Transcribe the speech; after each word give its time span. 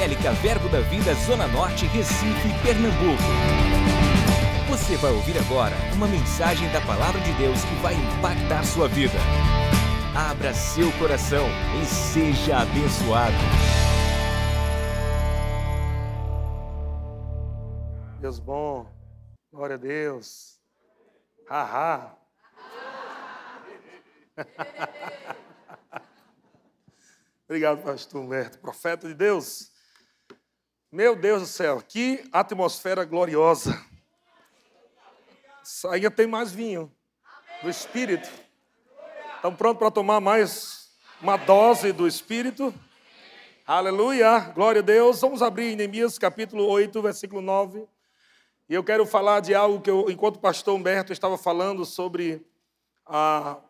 Evangélica 0.00 0.32
Verbo 0.32 0.66
da 0.70 0.80
Vida 0.80 1.12
Zona 1.12 1.46
Norte, 1.48 1.84
Recife, 1.84 2.48
Pernambuco. 2.62 3.22
Você 4.70 4.96
vai 4.96 5.12
ouvir 5.12 5.36
agora 5.36 5.76
uma 5.94 6.08
mensagem 6.08 6.72
da 6.72 6.80
Palavra 6.80 7.20
de 7.20 7.30
Deus 7.34 7.62
que 7.62 7.74
vai 7.82 7.92
impactar 7.92 8.64
sua 8.64 8.88
vida. 8.88 9.18
Abra 10.16 10.54
seu 10.54 10.90
coração 10.92 11.46
e 11.82 11.84
seja 11.84 12.60
abençoado. 12.62 13.34
Deus 18.22 18.38
bom, 18.38 18.90
glória 19.52 19.74
a 19.74 19.78
Deus. 19.78 20.58
Haha. 21.46 22.16
Obrigado, 27.44 27.82
pastor 27.82 28.22
Humberto, 28.22 28.58
profeta 28.60 29.06
de 29.06 29.12
Deus. 29.12 29.69
Meu 30.92 31.14
Deus 31.14 31.42
do 31.42 31.46
céu, 31.46 31.80
que 31.80 32.28
atmosfera 32.32 33.04
gloriosa. 33.04 33.80
Ainda 35.88 36.10
tem 36.10 36.26
mais 36.26 36.50
vinho 36.50 36.92
do 37.62 37.70
Espírito. 37.70 38.28
Estão 39.36 39.54
prontos 39.54 39.78
para 39.78 39.92
tomar 39.92 40.20
mais 40.20 40.90
uma 41.22 41.36
dose 41.36 41.92
do 41.92 42.08
Espírito? 42.08 42.74
Aleluia, 43.64 44.40
glória 44.52 44.80
a 44.80 44.82
Deus. 44.82 45.20
Vamos 45.20 45.42
abrir 45.42 45.76
Neemias 45.76 46.18
capítulo 46.18 46.66
8, 46.66 47.00
versículo 47.00 47.40
9. 47.40 47.86
E 48.68 48.74
eu 48.74 48.82
quero 48.82 49.06
falar 49.06 49.38
de 49.38 49.54
algo 49.54 49.80
que 49.80 49.90
eu, 49.90 50.10
enquanto 50.10 50.38
o 50.38 50.40
pastor 50.40 50.74
Humberto 50.74 51.12
estava 51.12 51.38
falando 51.38 51.84
sobre 51.84 52.44
a 53.06 53.60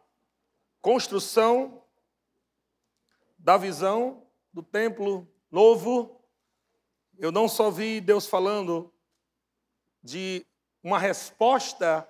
construção 0.81 1.83
da 3.39 3.59
visão 3.59 4.23
do 4.55 4.63
templo 4.63 5.29
novo, 5.51 6.19
eu 7.21 7.31
não 7.31 7.47
só 7.47 7.71
vi 7.71 8.01
Deus 8.01 8.27
falando 8.27 8.91
de 10.03 10.45
uma 10.83 10.99
resposta 10.99 12.09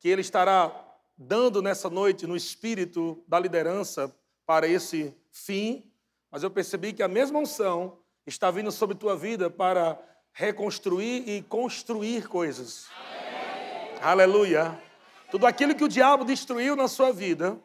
que 0.00 0.08
Ele 0.08 0.22
estará 0.22 0.74
dando 1.16 1.60
nessa 1.60 1.90
noite 1.90 2.26
no 2.26 2.34
espírito 2.34 3.22
da 3.28 3.38
liderança 3.38 4.14
para 4.46 4.66
esse 4.66 5.14
fim, 5.30 5.92
mas 6.30 6.42
eu 6.42 6.50
percebi 6.50 6.94
que 6.94 7.02
a 7.02 7.08
mesma 7.08 7.38
unção 7.38 7.98
está 8.26 8.50
vindo 8.50 8.72
sobre 8.72 8.96
tua 8.96 9.14
vida 9.14 9.50
para 9.50 10.00
reconstruir 10.32 11.28
e 11.28 11.42
construir 11.42 12.28
coisas. 12.28 12.86
Amém. 12.96 14.02
Aleluia. 14.02 14.82
Tudo 15.30 15.46
aquilo 15.46 15.74
que 15.74 15.84
o 15.84 15.88
diabo 15.88 16.24
destruiu 16.24 16.76
na 16.76 16.88
sua 16.88 17.12
vida, 17.12 17.60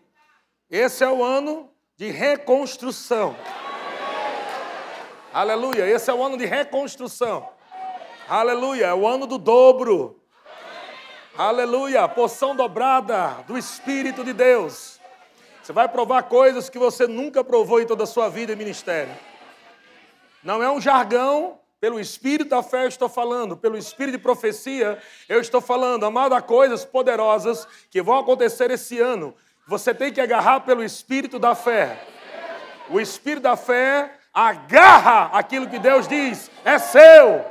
esse 0.70 1.06
é 1.06 1.09
o 1.09 1.23
ano 1.23 1.72
de 1.95 2.12
reconstrução. 2.12 3.34
Aleluia. 5.33 5.87
Esse 5.87 6.11
é 6.11 6.13
o 6.13 6.21
ano 6.21 6.37
de 6.37 6.45
reconstrução. 6.45 7.47
Aleluia. 8.27 8.87
É 8.87 8.93
o 8.93 9.07
ano 9.07 9.25
do 9.25 9.37
dobro. 9.37 10.19
Aleluia. 11.37 12.05
Porção 12.09 12.53
dobrada 12.53 13.37
do 13.47 13.57
Espírito 13.57 14.25
de 14.25 14.33
Deus. 14.33 14.99
Você 15.63 15.71
vai 15.71 15.87
provar 15.87 16.23
coisas 16.23 16.69
que 16.69 16.77
você 16.77 17.07
nunca 17.07 17.45
provou 17.45 17.79
em 17.79 17.85
toda 17.85 18.03
a 18.03 18.07
sua 18.07 18.27
vida 18.27 18.52
e 18.52 18.57
ministério. 18.57 19.13
Não 20.43 20.61
é 20.61 20.69
um 20.69 20.81
jargão, 20.81 21.59
pelo 21.79 21.97
Espírito 21.97 22.49
da 22.49 22.61
fé 22.61 22.83
eu 22.83 22.89
estou 22.89 23.07
falando, 23.07 23.55
pelo 23.55 23.77
Espírito 23.77 24.17
de 24.17 24.23
profecia 24.23 25.02
eu 25.29 25.39
estou 25.39 25.61
falando, 25.61 26.05
amado, 26.05 26.35
há 26.35 26.41
coisas 26.41 26.83
poderosas 26.83 27.65
que 27.89 28.02
vão 28.02 28.19
acontecer 28.19 28.69
esse 28.69 28.99
ano. 28.99 29.33
Você 29.65 29.93
tem 29.93 30.11
que 30.11 30.19
agarrar 30.19 30.59
pelo 30.61 30.83
Espírito 30.83 31.39
da 31.39 31.55
fé. 31.55 32.05
O 32.89 32.99
Espírito 32.99 33.43
da 33.43 33.55
fé 33.55 34.17
agarra 34.33 35.37
aquilo 35.37 35.69
que 35.69 35.79
Deus 35.79 36.07
diz, 36.07 36.49
é 36.63 36.79
seu. 36.79 37.45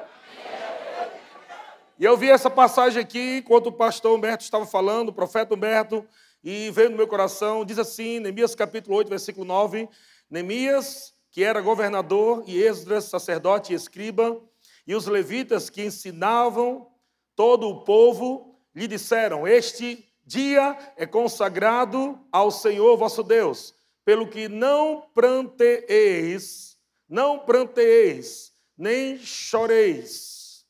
E 1.98 2.04
eu 2.04 2.16
vi 2.16 2.30
essa 2.30 2.48
passagem 2.48 3.02
aqui 3.02 3.38
enquanto 3.38 3.66
o 3.66 3.72
pastor 3.72 4.16
Humberto 4.16 4.42
estava 4.42 4.64
falando, 4.64 5.10
o 5.10 5.12
profeta 5.12 5.54
Humberto, 5.54 6.06
e 6.42 6.70
veio 6.70 6.90
no 6.90 6.96
meu 6.96 7.06
coração, 7.06 7.64
diz 7.64 7.78
assim, 7.78 8.18
Neemias 8.18 8.54
capítulo 8.54 8.96
8, 8.96 9.10
versículo 9.10 9.44
9, 9.44 9.86
Neemias, 10.30 11.12
que 11.30 11.44
era 11.44 11.60
governador, 11.60 12.42
e 12.46 12.58
Esdras, 12.58 13.04
sacerdote 13.04 13.72
e 13.72 13.76
escriba, 13.76 14.40
e 14.86 14.94
os 14.94 15.06
levitas 15.06 15.68
que 15.68 15.84
ensinavam 15.84 16.88
todo 17.36 17.68
o 17.68 17.84
povo, 17.84 18.58
lhe 18.74 18.88
disseram, 18.88 19.46
este 19.46 20.08
dia 20.24 20.78
é 20.96 21.04
consagrado 21.04 22.18
ao 22.32 22.50
Senhor 22.50 22.96
vosso 22.96 23.22
Deus, 23.22 23.74
pelo 24.04 24.26
que 24.26 24.48
não 24.48 25.04
pranteeis, 25.14 26.69
não 27.10 27.40
pranteeis, 27.40 28.52
nem 28.78 29.18
choreis, 29.18 30.64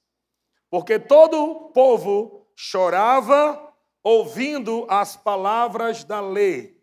porque 0.71 0.99
todo 0.99 1.39
o 1.39 1.55
povo 1.71 2.47
chorava 2.57 3.73
ouvindo 4.03 4.87
as 4.89 5.17
palavras 5.17 6.03
da 6.03 6.21
lei. 6.21 6.81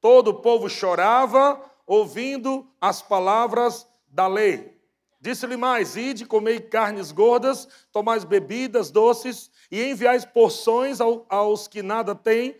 Todo 0.00 0.28
o 0.28 0.40
povo 0.40 0.70
chorava 0.70 1.60
ouvindo 1.86 2.66
as 2.80 3.02
palavras 3.02 3.86
da 4.08 4.26
lei. 4.26 4.74
Disse-lhe 5.20 5.56
mais: 5.56 5.96
Ide, 5.96 6.24
comei 6.24 6.60
carnes 6.60 7.12
gordas, 7.12 7.68
tomais 7.92 8.24
bebidas 8.24 8.90
doces 8.90 9.50
e 9.70 9.82
enviais 9.82 10.24
porções 10.24 10.98
aos 11.00 11.68
que 11.68 11.82
nada 11.82 12.14
têm 12.14 12.56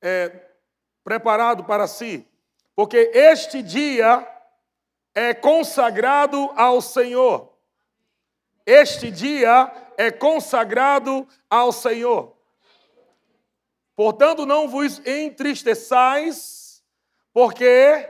é, 0.00 0.48
preparado 1.04 1.64
para 1.64 1.86
si, 1.86 2.26
porque 2.74 3.10
este 3.14 3.62
dia 3.62 4.26
é 5.18 5.34
consagrado 5.34 6.48
ao 6.54 6.80
Senhor. 6.80 7.52
Este 8.64 9.10
dia 9.10 9.68
é 9.96 10.12
consagrado 10.12 11.26
ao 11.50 11.72
Senhor. 11.72 12.36
Portanto, 13.96 14.46
não 14.46 14.68
vos 14.68 15.04
entristeçais, 15.04 16.84
porque 17.32 18.08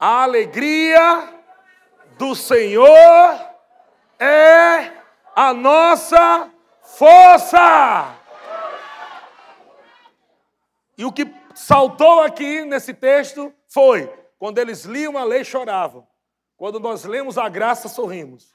a 0.00 0.22
alegria 0.22 1.28
do 2.16 2.34
Senhor 2.34 3.50
é 4.18 4.92
a 5.34 5.52
nossa 5.52 6.50
força. 6.80 8.16
E 10.96 11.04
o 11.04 11.12
que 11.12 11.30
saltou 11.54 12.22
aqui 12.22 12.64
nesse 12.64 12.94
texto 12.94 13.52
foi: 13.68 14.10
quando 14.38 14.56
eles 14.56 14.86
liam 14.86 15.18
a 15.18 15.24
lei, 15.24 15.44
choravam. 15.44 16.15
Quando 16.56 16.80
nós 16.80 17.04
lemos 17.04 17.36
a 17.36 17.48
graça, 17.48 17.88
sorrimos. 17.88 18.54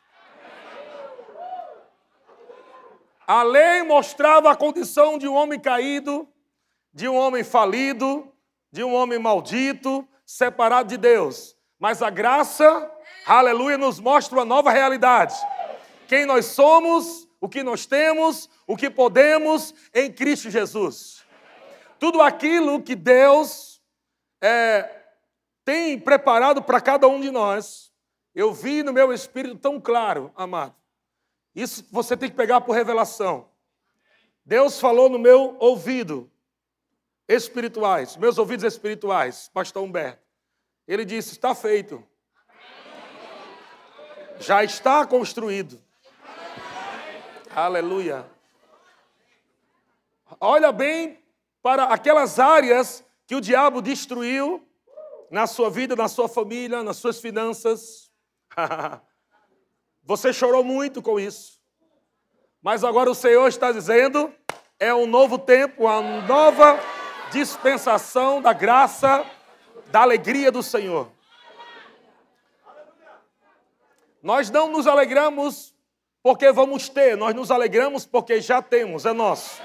A 3.28 3.44
lei 3.44 3.84
mostrava 3.84 4.52
a 4.52 4.56
condição 4.56 5.18
de 5.18 5.28
um 5.28 5.36
homem 5.36 5.60
caído, 5.60 6.28
de 6.94 7.08
um 7.08 7.16
homem 7.16 7.44
falido, 7.44 8.30
de 8.72 8.84
um 8.84 8.94
homem 8.94 9.20
maldito, 9.20 10.08
separado 10.26 10.90
de 10.90 10.98
Deus. 10.98 11.56
Mas 11.80 12.02
a 12.02 12.10
graça, 12.10 12.92
aleluia, 13.26 13.78
nos 13.78 14.00
mostra 14.00 14.38
uma 14.38 14.46
nova 14.46 14.72
realidade. 14.72 15.36
Quem 16.08 16.26
nós 16.26 16.48
somos, 16.48 17.28
o 17.40 17.48
que 17.48 17.64
nós 17.64 17.86
temos, 17.86 18.50
o 18.68 18.76
que 18.76 18.90
podemos 18.90 19.74
em 19.94 20.12
Cristo 20.12 20.50
Jesus. 20.50 21.24
Tudo 22.00 22.22
aquilo 22.22 22.82
que 22.82 22.96
Deus 22.96 23.82
é, 24.42 24.90
tem 25.64 26.00
preparado 26.00 26.62
para 26.64 26.82
cada 26.82 27.08
um 27.08 27.22
de 27.22 27.30
nós, 27.30 27.91
eu 28.34 28.54
vi 28.54 28.84
no 28.84 28.94
meu 28.94 29.14
espírito 29.14 29.58
tão 29.58 29.80
claro, 29.80 30.32
amado. 30.36 30.76
Isso 31.56 31.86
você 31.92 32.16
tem 32.16 32.30
que 32.30 32.36
pegar 32.36 32.62
por 32.62 32.74
revelação. 32.74 33.50
Deus 34.46 34.80
falou 34.80 35.10
no 35.10 35.20
meu 35.20 35.56
ouvido, 35.60 36.32
espirituais, 37.28 38.18
meus 38.18 38.38
ouvidos 38.38 38.66
espirituais, 38.66 39.50
pastor 39.54 39.84
Humberto. 39.84 40.22
Ele 40.88 41.06
disse: 41.06 41.34
está 41.34 41.54
feito. 41.56 42.04
Já 44.40 44.64
está 44.64 45.06
construído. 45.06 45.82
Aleluia. 47.54 48.26
Olha 50.40 50.72
bem 50.72 51.24
para 51.62 51.86
aquelas 51.86 52.40
áreas 52.40 53.04
que 53.28 53.36
o 53.36 53.42
diabo 53.42 53.82
destruiu 53.82 54.68
na 55.30 55.48
sua 55.48 55.70
vida, 55.70 55.96
na 55.96 56.08
sua 56.08 56.28
família, 56.28 56.84
nas 56.84 56.98
suas 56.98 57.20
finanças. 57.20 58.11
Você 60.04 60.34
chorou 60.34 60.64
muito 60.64 61.02
com 61.02 61.20
isso. 61.20 61.60
Mas 62.62 62.84
agora 62.84 63.10
o 63.10 63.16
Senhor 63.16 63.48
está 63.48 63.72
dizendo: 63.72 64.34
é 64.80 64.94
um 64.94 65.08
novo 65.08 65.38
tempo, 65.38 65.84
uma 65.84 66.02
nova 66.22 66.80
dispensação 67.32 68.42
da 68.42 68.54
graça, 68.54 69.26
da 69.88 70.02
alegria 70.02 70.52
do 70.52 70.62
Senhor. 70.62 71.12
Nós 74.22 74.50
não 74.52 74.70
nos 74.70 74.86
alegramos 74.86 75.74
porque 76.22 76.52
vamos 76.52 76.88
ter, 76.88 77.18
nós 77.18 77.34
nos 77.34 77.50
alegramos 77.50 78.06
porque 78.06 78.40
já 78.40 78.62
temos, 78.62 79.06
é 79.06 79.14
nosso. 79.14 79.60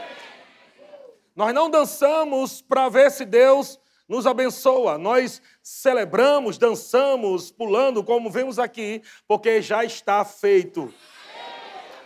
Nós 1.35 1.53
não 1.53 1.69
dançamos 1.69 2.62
para 2.62 2.89
ver 2.89 3.11
se 3.11 3.27
Deus 3.27 3.79
nos 4.08 4.26
abençoa. 4.26 4.99
Nós 4.99 5.43
celebramos, 5.62 6.58
dançamos, 6.58 7.50
pulando, 7.50 8.05
como 8.05 8.31
vemos 8.31 8.58
aqui, 8.58 9.03
porque 9.26 9.61
já 9.61 9.85
está 9.85 10.25
feito. 10.25 10.93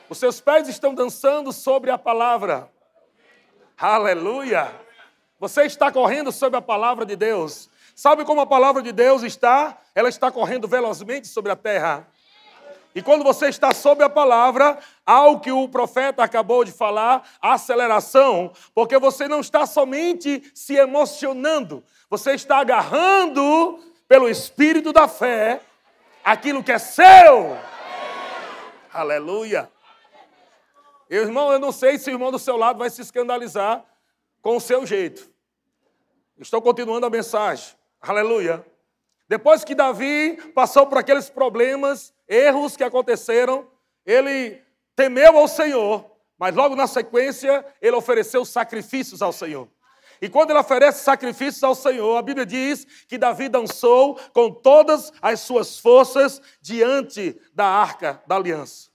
Os 0.08 0.18
seus 0.18 0.40
pés 0.40 0.68
estão 0.68 0.94
dançando 0.94 1.52
sobre 1.52 1.90
a 1.90 1.98
palavra. 1.98 2.70
Aleluia! 3.78 4.74
Você 5.38 5.62
está 5.62 5.90
correndo 5.90 6.30
sobre 6.32 6.58
a 6.58 6.62
palavra 6.62 7.06
de 7.06 7.16
Deus. 7.16 7.70
Sabe 7.94 8.24
como 8.24 8.40
a 8.40 8.46
palavra 8.46 8.82
de 8.82 8.92
Deus 8.92 9.22
está? 9.22 9.78
Ela 9.94 10.08
está 10.08 10.30
correndo 10.30 10.66
velozmente 10.66 11.28
sobre 11.28 11.52
a 11.52 11.56
terra. 11.56 12.08
E 12.94 13.00
quando 13.00 13.22
você 13.22 13.48
está 13.48 13.72
sob 13.72 14.02
a 14.02 14.10
palavra, 14.10 14.78
ao 15.06 15.38
que 15.38 15.52
o 15.52 15.68
profeta 15.68 16.24
acabou 16.24 16.64
de 16.64 16.72
falar, 16.72 17.22
aceleração, 17.40 18.52
porque 18.74 18.98
você 18.98 19.28
não 19.28 19.40
está 19.40 19.64
somente 19.64 20.50
se 20.54 20.74
emocionando, 20.74 21.84
você 22.08 22.32
está 22.32 22.58
agarrando 22.58 23.78
pelo 24.08 24.28
espírito 24.28 24.92
da 24.92 25.06
fé 25.06 25.60
aquilo 26.24 26.64
que 26.64 26.72
é 26.72 26.78
seu. 26.78 27.56
Aleluia. 28.92 29.70
Irmão, 31.08 31.52
eu 31.52 31.60
não 31.60 31.70
sei 31.70 31.96
se 31.96 32.10
o 32.10 32.14
irmão 32.14 32.32
do 32.32 32.38
seu 32.38 32.56
lado 32.56 32.78
vai 32.78 32.90
se 32.90 33.02
escandalizar 33.02 33.84
com 34.42 34.56
o 34.56 34.60
seu 34.60 34.84
jeito. 34.84 35.30
Estou 36.38 36.60
continuando 36.60 37.06
a 37.06 37.10
mensagem. 37.10 37.76
Aleluia. 38.00 38.64
Depois 39.28 39.62
que 39.62 39.74
Davi 39.76 40.36
passou 40.54 40.86
por 40.86 40.98
aqueles 40.98 41.30
problemas, 41.30 42.12
erros 42.30 42.76
que 42.76 42.84
aconteceram, 42.84 43.68
ele 44.06 44.62
temeu 44.94 45.36
ao 45.36 45.48
Senhor, 45.48 46.08
mas 46.38 46.54
logo 46.54 46.76
na 46.76 46.86
sequência 46.86 47.66
ele 47.82 47.96
ofereceu 47.96 48.44
sacrifícios 48.44 49.20
ao 49.20 49.32
Senhor. 49.32 49.68
E 50.22 50.28
quando 50.28 50.50
ele 50.50 50.58
oferece 50.58 51.02
sacrifícios 51.02 51.64
ao 51.64 51.74
Senhor, 51.74 52.16
a 52.16 52.22
Bíblia 52.22 52.46
diz 52.46 52.84
que 53.08 53.18
Davi 53.18 53.48
dançou 53.48 54.16
com 54.32 54.52
todas 54.52 55.12
as 55.20 55.40
suas 55.40 55.78
forças 55.78 56.40
diante 56.60 57.40
da 57.52 57.64
arca 57.64 58.22
da 58.26 58.36
aliança. 58.36 58.90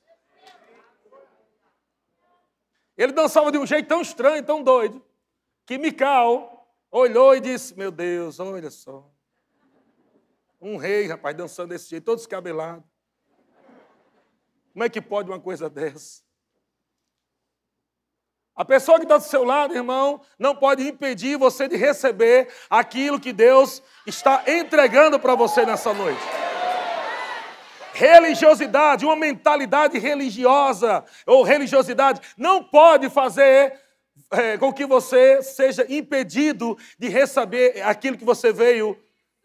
Ele 2.96 3.12
dançava 3.12 3.52
de 3.52 3.58
um 3.58 3.66
jeito 3.66 3.88
tão 3.88 4.02
estranho, 4.02 4.44
tão 4.44 4.64
doido, 4.64 5.04
que 5.66 5.78
Mical 5.78 6.72
olhou 6.90 7.36
e 7.36 7.42
disse: 7.42 7.78
Meu 7.78 7.92
Deus, 7.92 8.40
olha 8.40 8.70
só. 8.70 9.12
Um 10.62 10.78
rei, 10.78 11.08
rapaz, 11.08 11.36
dançando 11.36 11.70
desse 11.70 11.90
jeito, 11.90 12.06
todo 12.06 12.18
descabelado. 12.18 12.84
Como 14.75 14.83
é 14.83 14.89
que 14.89 15.00
pode 15.00 15.30
uma 15.30 15.39
coisa 15.39 15.69
dessa? 15.69 16.22
A 18.54 18.66
pessoa 18.66 18.98
que 18.98 19.06
está 19.06 19.16
do 19.16 19.24
seu 19.24 19.45
lado, 19.45 19.74
irmão, 19.74 20.19
não 20.38 20.54
pode 20.54 20.86
impedir 20.86 21.38
você 21.38 21.66
de 21.66 21.77
receber 21.77 22.50
aquilo 22.69 23.18
que 23.18 23.31
Deus 23.31 23.81
está 24.06 24.44
entregando 24.45 25.18
para 25.18 25.33
você 25.33 25.66
nessa 25.66 25.94
noite 25.94 26.22
religiosidade, 27.94 29.06
uma 29.06 29.16
mentalidade 29.16 29.98
religiosa 29.98 31.06
ou 31.25 31.44
religiosidade 31.44 32.19
não 32.38 32.62
pode 32.62 33.10
fazer 33.10 33.80
é, 34.31 34.57
com 34.57 34.74
que 34.74 34.86
você 34.86 35.42
seja 35.42 35.86
impedido 35.88 36.78
de 37.00 37.07
receber 37.07 37.81
aquilo 37.83 38.18
que 38.18 38.25
você 38.25 38.51
veio 38.51 39.01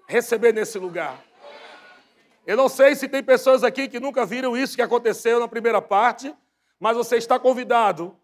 receber 0.09 0.53
nesse 0.53 0.81
lugar. 0.81 1.30
Eu 2.47 2.57
não 2.57 2.69
sei 2.69 2.95
se 2.95 3.09
tem 3.09 3.23
pessoas 3.23 3.63
aqui 3.63 3.87
que 3.89 4.01
nunca 4.01 4.25
viram 4.25 4.57
isso 4.57 4.75
que 4.75 4.83
aconteceu 4.83 5.39
na 5.39 5.47
primeira 5.47 5.81
parte, 5.81 6.35
mas 6.79 6.97
você 6.97 7.17
está 7.17 7.39
convidado 7.39 8.17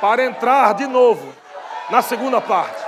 para 0.00 0.24
entrar 0.24 0.74
de 0.74 0.86
novo 0.86 1.32
na 1.90 2.02
segunda 2.02 2.40
parte. 2.40 2.80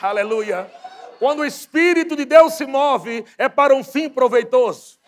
Aleluia. 0.00 0.70
Quando 1.18 1.40
o 1.40 1.44
Espírito 1.44 2.16
de 2.16 2.24
Deus 2.24 2.54
se 2.54 2.66
move, 2.66 3.24
é 3.36 3.48
para 3.48 3.74
um 3.74 3.84
fim 3.84 4.08
proveitoso. 4.08 4.99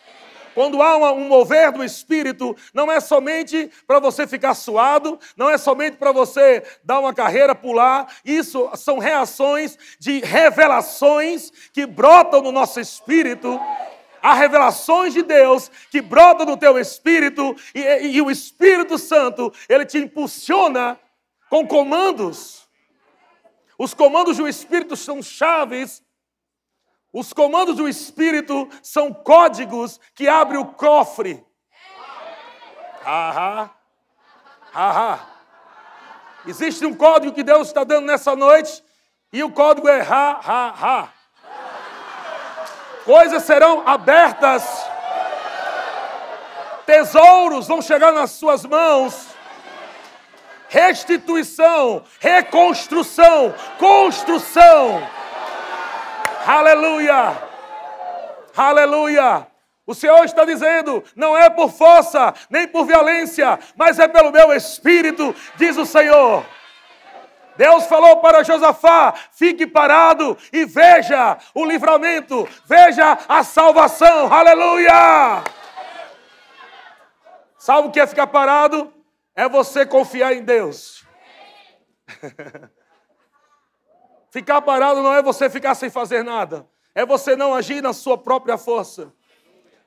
Quando 0.55 0.83
há 0.83 1.13
um 1.13 1.29
mover 1.29 1.73
do 1.73 1.83
Espírito, 1.83 2.57
não 2.73 2.91
é 2.91 3.01
somente 3.01 3.71
para 3.87 3.99
você 3.99 4.27
ficar 4.27 4.55
suado, 4.55 5.19
não 5.37 5.49
é 5.49 5.57
somente 5.57 5.97
para 5.97 6.13
você 6.13 6.63
dar 6.85 7.01
uma 7.01 7.15
carreira, 7.15 7.55
pular. 7.55 8.07
Isso 8.25 8.71
são 8.77 8.99
reações 8.99 9.79
de 9.99 10.21
revelações 10.21 11.51
que 11.73 11.87
brotam 11.87 12.43
no 12.43 12.53
nosso 12.53 12.81
espírito. 12.81 13.61
Há 14.23 14.35
revelações 14.35 15.13
de 15.13 15.23
Deus 15.23 15.71
que 15.91 16.01
brotam 16.01 16.47
no 16.47 16.57
teu 16.57 16.79
espírito 16.79 17.57
e, 17.75 17.81
e, 17.81 18.17
e 18.17 18.23
o 18.23 18.31
Espírito 18.31 18.97
Santo, 18.97 19.53
ele 19.69 19.85
te 19.85 19.99
impulsiona 19.99 20.99
com 21.51 21.67
comandos 21.67 22.63
os 23.83 23.95
comandos 23.95 24.37
do 24.37 24.47
Espírito 24.47 24.97
são 24.97 25.23
chaves. 25.23 26.02
Os 27.13 27.33
comandos 27.33 27.77
do 27.77 27.89
Espírito 27.89 28.69
são 28.83 29.13
códigos 29.13 30.01
que 30.15 30.29
abrem 30.29 30.59
o 30.61 30.67
cofre. 30.67 31.45
Ahá. 33.05 33.71
Ahá. 34.75 35.21
Existe 36.47 36.87
um 36.87 36.95
código 36.95 37.35
que 37.35 37.43
Deus 37.43 37.69
está 37.69 37.85
dando 37.85 38.07
nessa 38.07 38.35
noite, 38.35 38.83
e 39.33 39.43
o 39.45 39.51
código 39.51 39.89
é 39.89 40.01
ha, 40.01 40.41
ha, 40.45 40.75
ha. 40.81 41.09
Coisas 43.05 43.43
serão 43.43 43.87
abertas, 43.87 44.65
tesouros 46.87 47.69
vão 47.69 47.83
chegar 47.83 48.13
nas 48.13 48.33
suas 48.33 48.65
mãos 48.65 49.33
restituição, 50.73 52.03
reconstrução, 52.19 53.55
construção. 53.79 55.07
Aleluia! 56.47 57.37
Aleluia! 58.57 59.47
O 59.87 59.95
Senhor 59.95 60.25
está 60.25 60.45
dizendo: 60.45 61.03
não 61.17 61.37
é 61.37 61.51
por 61.51 61.71
força, 61.71 62.35
nem 62.51 62.67
por 62.67 62.85
violência, 62.85 63.59
mas 63.77 63.99
é 63.99 64.09
pelo 64.09 64.31
meu 64.31 64.53
espírito, 64.53 65.35
diz 65.57 65.77
o 65.77 65.87
Senhor. 65.87 66.45
Deus 67.57 67.85
falou 67.87 68.19
para 68.19 68.43
Josafá: 68.43 69.15
fique 69.33 69.67
parado 69.67 70.37
e 70.53 70.65
veja 70.65 71.39
o 71.55 71.65
livramento, 71.65 72.49
veja 72.65 73.19
a 73.29 73.43
salvação, 73.43 74.33
aleluia! 74.33 75.43
Sabe 77.59 77.89
o 77.89 77.91
que 77.91 78.01
é 78.01 78.07
ficar 78.07 78.27
parado? 78.27 78.93
é 79.35 79.49
você 79.49 79.85
confiar 79.87 80.35
em 80.35 80.43
Deus. 80.43 81.05
ficar 84.33 84.63
parado 84.63 85.03
não 85.03 85.13
é 85.13 85.23
você 85.23 85.51
ficar 85.51 85.75
sem 85.75 85.91
fazer 85.91 86.25
nada, 86.25 86.67
é 86.95 87.05
você 87.05 87.37
não 87.37 87.55
agir 87.55 87.83
na 87.83 87.93
sua 87.93 88.17
própria 88.17 88.57
força, 88.57 89.13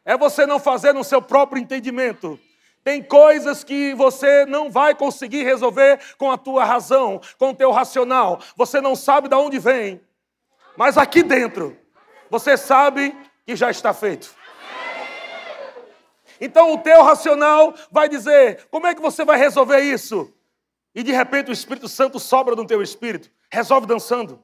é 0.06 0.16
você 0.16 0.46
não 0.46 0.60
fazer 0.60 0.94
no 0.94 1.04
seu 1.04 1.20
próprio 1.20 1.60
entendimento. 1.60 2.40
Tem 2.84 3.02
coisas 3.02 3.64
que 3.64 3.96
você 3.96 4.46
não 4.46 4.70
vai 4.70 4.94
conseguir 4.94 5.44
resolver 5.44 6.00
com 6.20 6.30
a 6.30 6.38
tua 6.38 6.64
razão, 6.64 7.20
com 7.40 7.50
o 7.50 7.56
teu 7.56 7.72
racional. 7.72 8.40
Você 8.56 8.80
não 8.80 8.96
sabe 8.96 9.28
de 9.28 9.34
onde 9.34 9.58
vem. 9.58 10.00
Mas 10.78 10.96
aqui 10.96 11.24
dentro, 11.24 11.76
você 12.30 12.56
sabe 12.56 13.18
que 13.44 13.56
já 13.56 13.72
está 13.72 13.92
feito. 13.92 14.36
Então 16.40 16.72
o 16.74 16.78
teu 16.78 17.02
racional 17.02 17.74
vai 17.90 18.08
dizer: 18.08 18.68
como 18.70 18.86
é 18.86 18.94
que 18.94 19.02
você 19.02 19.26
vai 19.26 19.40
resolver 19.40 19.80
isso? 19.80 20.32
E 20.94 21.02
de 21.02 21.12
repente 21.12 21.50
o 21.50 21.54
Espírito 21.54 21.90
Santo 21.90 22.20
sobra 22.20 22.56
no 22.56 22.68
teu 22.68 22.84
espírito, 22.84 23.32
resolve 23.56 23.88
dançando. 23.88 24.44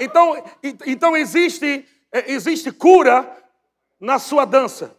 Então, 0.00 0.44
então 0.62 1.16
existe, 1.16 1.86
é, 2.10 2.32
existe 2.32 2.72
cura 2.72 3.36
na 4.00 4.18
sua 4.18 4.44
dança. 4.44 4.96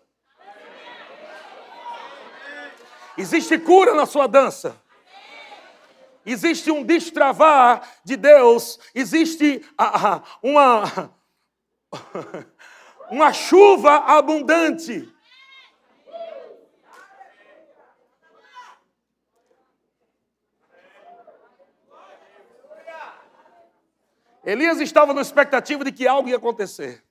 Existe 3.17 3.57
cura 3.57 3.93
na 3.93 4.05
sua 4.05 4.27
dança 4.27 4.81
existe 6.25 6.71
um 6.71 6.83
destravar 6.83 7.85
de 8.03 8.15
Deus, 8.15 8.79
existe 8.95 9.62
uma, 10.41 11.12
uma 13.10 13.31
chuva 13.33 13.95
abundante. 13.98 15.10
Elias 24.45 24.81
estava 24.81 25.13
na 25.13 25.22
expectativa 25.22 25.86
de 25.86 25.91
que 25.91 26.05
algo 26.05 26.27
ia 26.27 26.36
acontecer. 26.36 27.01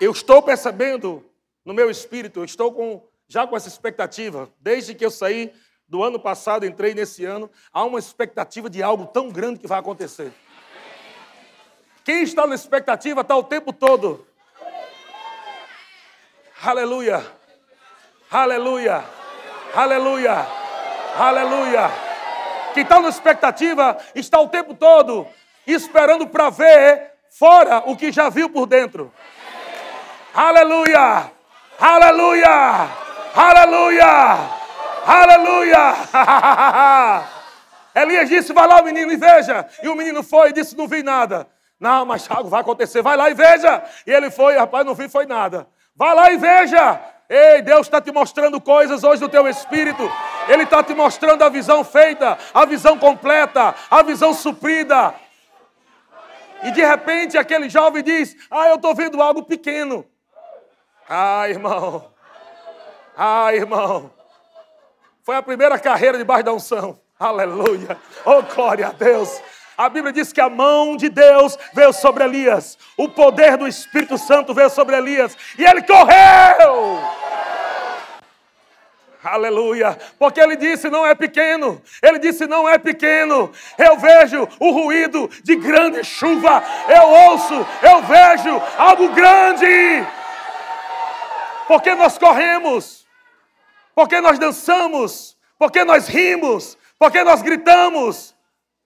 Eu 0.00 0.12
estou 0.12 0.40
percebendo 0.40 1.24
no 1.64 1.74
meu 1.74 1.90
espírito, 1.90 2.40
eu 2.40 2.44
estou 2.44 2.72
com, 2.72 3.02
já 3.26 3.46
com 3.46 3.56
essa 3.56 3.68
expectativa, 3.68 4.48
desde 4.60 4.94
que 4.94 5.04
eu 5.04 5.10
saí 5.10 5.52
do 5.88 6.02
ano 6.02 6.20
passado, 6.20 6.64
entrei 6.64 6.94
nesse 6.94 7.24
ano, 7.24 7.50
há 7.72 7.84
uma 7.84 7.98
expectativa 7.98 8.70
de 8.70 8.82
algo 8.82 9.06
tão 9.06 9.30
grande 9.30 9.60
que 9.60 9.66
vai 9.66 9.78
acontecer. 9.78 10.32
Quem 12.04 12.22
está 12.22 12.46
na 12.46 12.54
expectativa 12.54 13.22
está 13.22 13.34
o 13.34 13.42
tempo 13.42 13.72
todo. 13.72 14.26
Aleluia. 16.62 17.24
Aleluia. 18.30 19.02
Aleluia. 19.74 20.46
Aleluia. 21.16 21.90
Quem 22.74 22.82
está 22.82 23.00
na 23.00 23.08
expectativa 23.08 23.96
está 24.14 24.38
o 24.38 24.48
tempo 24.48 24.74
todo 24.74 25.26
esperando 25.66 26.26
para 26.26 26.50
ver 26.50 27.12
fora 27.30 27.82
o 27.86 27.96
que 27.96 28.12
já 28.12 28.28
viu 28.28 28.50
por 28.50 28.66
dentro. 28.66 29.12
Aleluia! 30.34 31.30
Aleluia! 31.78 32.88
Aleluia! 33.34 34.36
Aleluia! 35.06 35.94
Elias 37.94 38.28
disse: 38.28 38.52
Vai 38.52 38.66
lá, 38.66 38.82
menino, 38.82 39.12
e 39.12 39.16
veja. 39.16 39.66
E 39.82 39.88
o 39.88 39.94
menino 39.94 40.22
foi 40.22 40.50
e 40.50 40.52
disse: 40.52 40.76
Não 40.76 40.88
vi 40.88 41.02
nada. 41.02 41.46
Não, 41.78 42.04
mas 42.04 42.30
algo 42.30 42.48
vai 42.48 42.60
acontecer. 42.60 43.02
Vai 43.02 43.16
lá 43.16 43.30
e 43.30 43.34
veja. 43.34 43.82
E 44.06 44.10
ele 44.10 44.30
foi, 44.30 44.56
rapaz, 44.56 44.86
não 44.86 44.94
vi, 44.94 45.08
foi 45.08 45.26
nada. 45.26 45.66
Vai 45.94 46.14
lá 46.14 46.30
e 46.30 46.36
veja. 46.36 47.00
Ei, 47.28 47.62
Deus 47.62 47.86
está 47.86 48.00
te 48.00 48.12
mostrando 48.12 48.60
coisas 48.60 49.02
hoje 49.02 49.22
no 49.22 49.28
teu 49.28 49.48
espírito. 49.48 50.02
Ele 50.48 50.64
está 50.64 50.82
te 50.82 50.94
mostrando 50.94 51.42
a 51.42 51.48
visão 51.48 51.82
feita, 51.82 52.38
a 52.52 52.64
visão 52.64 52.98
completa, 52.98 53.74
a 53.90 54.02
visão 54.02 54.34
suprida. 54.34 55.14
E 56.62 56.70
de 56.70 56.84
repente 56.84 57.38
aquele 57.38 57.68
jovem 57.68 58.02
diz: 58.02 58.36
Ah, 58.50 58.68
eu 58.68 58.76
estou 58.76 58.94
vendo 58.94 59.22
algo 59.22 59.42
pequeno. 59.42 60.04
Ah, 61.08 61.48
irmão. 61.48 62.10
Ah, 63.16 63.54
irmão. 63.54 64.10
Foi 65.22 65.36
a 65.36 65.42
primeira 65.42 65.78
carreira 65.78 66.18
debaixo 66.18 66.44
da 66.44 66.52
unção. 66.52 67.00
Aleluia. 67.18 67.96
Oh, 68.24 68.42
glória 68.42 68.88
a 68.88 68.92
Deus. 68.92 69.40
A 69.76 69.88
Bíblia 69.88 70.12
diz 70.12 70.32
que 70.32 70.40
a 70.40 70.48
mão 70.48 70.96
de 70.96 71.08
Deus 71.08 71.58
veio 71.72 71.92
sobre 71.92 72.24
Elias, 72.24 72.78
o 72.96 73.08
poder 73.08 73.56
do 73.56 73.66
Espírito 73.66 74.16
Santo 74.16 74.54
veio 74.54 74.70
sobre 74.70 74.96
Elias, 74.96 75.36
e 75.58 75.64
ele 75.64 75.82
correu. 75.82 77.02
Aleluia. 79.24 79.98
Porque 80.18 80.38
ele 80.38 80.54
disse: 80.54 80.90
não 80.90 81.06
é 81.06 81.14
pequeno. 81.14 81.82
Ele 82.02 82.18
disse: 82.18 82.46
não 82.46 82.68
é 82.68 82.76
pequeno. 82.76 83.50
Eu 83.78 83.96
vejo 83.96 84.46
o 84.60 84.70
ruído 84.70 85.30
de 85.42 85.56
grande 85.56 86.04
chuva. 86.04 86.62
Eu 86.88 87.08
ouço, 87.30 87.66
eu 87.82 88.02
vejo 88.02 88.62
algo 88.76 89.08
grande. 89.08 90.06
Porque 91.66 91.94
nós 91.94 92.18
corremos. 92.18 93.06
Porque 93.94 94.20
nós 94.20 94.38
dançamos. 94.38 95.38
Porque 95.58 95.84
nós 95.84 96.06
rimos. 96.06 96.76
Porque 96.98 97.24
nós 97.24 97.40
gritamos. 97.40 98.34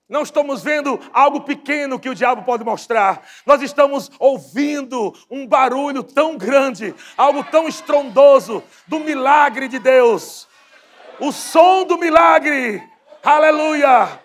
Não 0.09 0.23
estamos 0.23 0.63
vendo 0.63 0.99
algo 1.13 1.43
pequeno 1.43 1.99
que 1.99 2.09
o 2.09 2.15
diabo 2.15 2.43
pode 2.43 2.65
mostrar. 2.65 3.21
Nós 3.45 3.61
estamos 3.61 4.11
ouvindo 4.19 5.15
um 5.31 5.47
barulho 5.47 6.03
tão 6.03 6.39
grande, 6.39 6.95
algo 7.15 7.45
tão 7.45 7.69
estrondoso 7.69 8.63
do 8.87 9.01
milagre 9.01 9.69
de 9.69 9.79
Deus. 9.79 10.49
O 11.21 11.31
som 11.31 11.85
do 11.85 11.99
milagre. 11.99 12.83
Aleluia! 13.23 14.19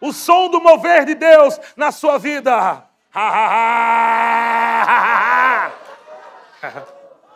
O 0.00 0.12
som 0.12 0.48
do 0.48 0.60
mover 0.60 1.04
de 1.04 1.16
Deus 1.16 1.58
na 1.76 1.90
sua 1.90 2.18
vida. 2.18 2.84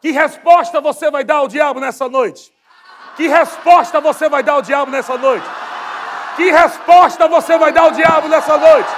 Que 0.00 0.12
resposta 0.12 0.80
você 0.80 1.10
vai 1.10 1.22
dar 1.22 1.36
ao 1.36 1.48
diabo 1.48 1.78
nessa 1.78 2.08
noite? 2.08 2.50
Que 3.16 3.28
resposta 3.28 4.00
você 4.00 4.30
vai 4.30 4.42
dar 4.42 4.54
ao 4.54 4.62
diabo 4.62 4.90
nessa 4.90 5.18
noite? 5.18 5.46
Que 6.40 6.50
resposta 6.50 7.28
você 7.28 7.58
vai 7.58 7.70
dar 7.70 7.82
ao 7.82 7.90
diabo 7.90 8.26
nessa 8.26 8.56
noite? 8.56 8.88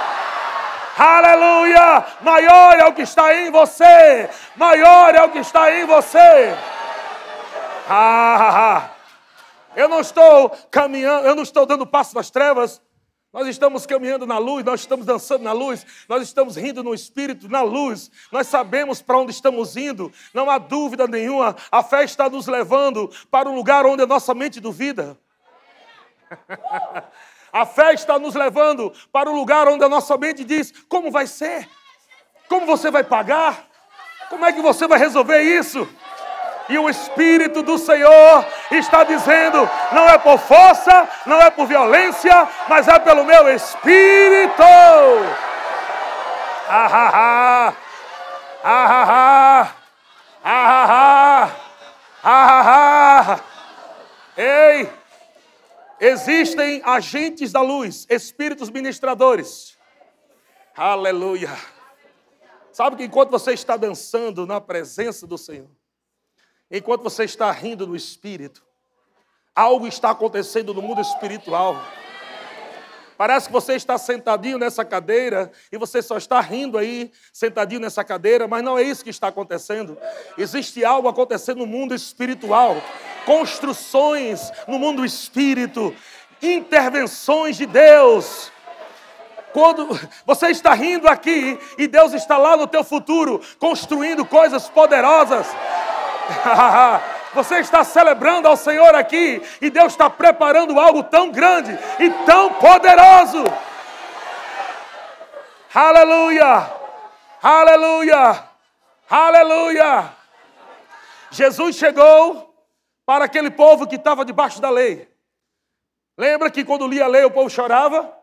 Aleluia! 0.97 2.05
Maior 2.21 2.79
é 2.79 2.85
o 2.85 2.93
que 2.93 3.01
está 3.01 3.35
em 3.35 3.51
você. 3.51 4.29
Maior 4.55 5.13
é 5.13 5.21
o 5.21 5.29
que 5.29 5.39
está 5.39 5.69
em 5.75 5.83
você. 5.85 6.55
Ah, 7.89 8.91
eu 9.75 9.89
não 9.89 9.99
estou 9.99 10.51
caminhando, 10.71 11.27
eu 11.27 11.35
não 11.35 11.43
estou 11.43 11.65
dando 11.65 11.85
passo 11.85 12.15
nas 12.15 12.31
trevas. 12.31 12.81
Nós 13.33 13.45
estamos 13.49 13.85
caminhando 13.85 14.25
na 14.25 14.37
luz, 14.37 14.63
nós 14.63 14.79
estamos 14.79 15.05
dançando 15.05 15.43
na 15.43 15.51
luz, 15.51 15.85
nós 16.07 16.23
estamos 16.23 16.55
rindo 16.55 16.81
no 16.81 16.93
espírito, 16.93 17.49
na 17.49 17.61
luz. 17.61 18.09
Nós 18.31 18.47
sabemos 18.47 19.01
para 19.01 19.17
onde 19.17 19.33
estamos 19.33 19.75
indo, 19.75 20.13
não 20.33 20.49
há 20.49 20.57
dúvida 20.57 21.07
nenhuma. 21.07 21.57
A 21.69 21.83
fé 21.83 22.05
está 22.05 22.29
nos 22.29 22.47
levando 22.47 23.11
para 23.29 23.49
o 23.49 23.53
lugar 23.53 23.85
onde 23.85 24.01
a 24.01 24.07
nossa 24.07 24.33
mente 24.33 24.61
duvida. 24.61 25.19
A 27.53 27.67
fé 27.67 27.93
está 27.93 28.17
nos 28.17 28.33
levando 28.33 28.91
para 29.11 29.29
o 29.29 29.35
lugar 29.35 29.67
onde 29.67 29.85
a 29.85 29.89
nossa 29.89 30.17
mente 30.17 30.43
diz: 30.43 30.73
como 30.89 31.11
vai 31.11 31.27
ser? 31.27 31.69
Como 32.49 32.65
você 32.65 32.89
vai 32.89 33.03
pagar? 33.03 33.65
Como 34.27 34.43
é 34.43 34.51
que 34.51 34.59
você 34.61 34.87
vai 34.87 34.97
resolver 34.97 35.39
isso? 35.39 35.87
E 36.67 36.79
o 36.79 36.89
Espírito 36.89 37.61
do 37.61 37.77
Senhor 37.77 38.43
está 38.71 39.03
dizendo: 39.03 39.69
não 39.91 40.09
é 40.09 40.17
por 40.17 40.39
força, 40.39 41.07
não 41.27 41.39
é 41.39 41.51
por 41.51 41.67
violência, 41.67 42.49
mas 42.67 42.87
é 42.87 42.97
pelo 42.97 43.23
meu 43.23 43.47
Espírito. 43.53 44.63
Ah, 46.67 46.89
ah, 46.91 47.11
ah. 47.13 47.73
Ah, 48.63 48.87
ah, 48.89 49.05
ah. 49.09 49.75
Ah, 50.43 50.65
ah, 50.65 50.85
ah. 50.89 51.51
Ah, 52.25 53.25
ah, 53.27 53.39
Ei! 54.37 54.89
Existem 56.05 56.81
agentes 56.83 57.53
da 57.53 57.61
luz, 57.61 58.05
espíritos 58.09 58.69
ministradores. 58.69 59.77
Aleluia. 60.75 61.57
Sabe 62.73 62.97
que 62.97 63.05
enquanto 63.05 63.29
você 63.29 63.53
está 63.53 63.77
dançando 63.77 64.45
na 64.45 64.59
presença 64.59 65.25
do 65.25 65.37
Senhor, 65.37 65.69
enquanto 66.69 67.03
você 67.03 67.23
está 67.23 67.49
rindo 67.53 67.87
no 67.87 67.95
espírito, 67.95 68.61
algo 69.55 69.87
está 69.87 70.09
acontecendo 70.09 70.73
no 70.73 70.81
mundo 70.81 70.99
espiritual. 70.99 71.81
Parece 73.17 73.47
que 73.47 73.53
você 73.53 73.75
está 73.75 73.97
sentadinho 73.97 74.57
nessa 74.57 74.83
cadeira 74.83 75.53
e 75.71 75.77
você 75.77 76.01
só 76.01 76.17
está 76.17 76.41
rindo 76.41 76.77
aí, 76.77 77.13
sentadinho 77.31 77.79
nessa 77.79 78.03
cadeira, 78.03 78.45
mas 78.45 78.61
não 78.61 78.77
é 78.77 78.83
isso 78.83 79.05
que 79.05 79.09
está 79.09 79.29
acontecendo. 79.29 79.97
Existe 80.37 80.83
algo 80.83 81.07
acontecendo 81.07 81.59
no 81.59 81.65
mundo 81.65 81.95
espiritual 81.95 82.75
construções 83.25 84.51
no 84.67 84.79
mundo 84.79 85.05
espírito, 85.05 85.95
intervenções 86.41 87.57
de 87.57 87.65
Deus. 87.65 88.51
Quando 89.53 89.87
você 90.25 90.47
está 90.47 90.73
rindo 90.73 91.07
aqui 91.07 91.59
e 91.77 91.87
Deus 91.87 92.13
está 92.13 92.37
lá 92.37 92.57
no 92.57 92.65
teu 92.65 92.83
futuro 92.83 93.39
construindo 93.59 94.25
coisas 94.25 94.67
poderosas. 94.67 95.47
Você 97.33 97.57
está 97.59 97.83
celebrando 97.83 98.47
ao 98.47 98.55
Senhor 98.55 98.93
aqui 98.93 99.41
e 99.59 99.69
Deus 99.71 99.93
está 99.93 100.07
preparando 100.07 100.79
algo 100.79 101.03
tão 101.03 101.31
grande 101.31 101.77
e 101.99 102.09
tão 102.25 102.53
poderoso. 102.53 103.43
Aleluia! 105.73 106.71
Aleluia! 107.41 108.43
Aleluia! 109.09 110.11
Jesus 111.31 111.75
chegou 111.75 112.52
para 113.05 113.25
aquele 113.25 113.51
povo 113.51 113.87
que 113.87 113.95
estava 113.95 114.23
debaixo 114.25 114.61
da 114.61 114.69
lei. 114.69 115.09
Lembra 116.17 116.51
que 116.51 116.63
quando 116.63 116.87
lia 116.87 117.05
a 117.05 117.07
lei 117.07 117.23
o 117.23 117.31
povo 117.31 117.49
chorava? 117.49 118.17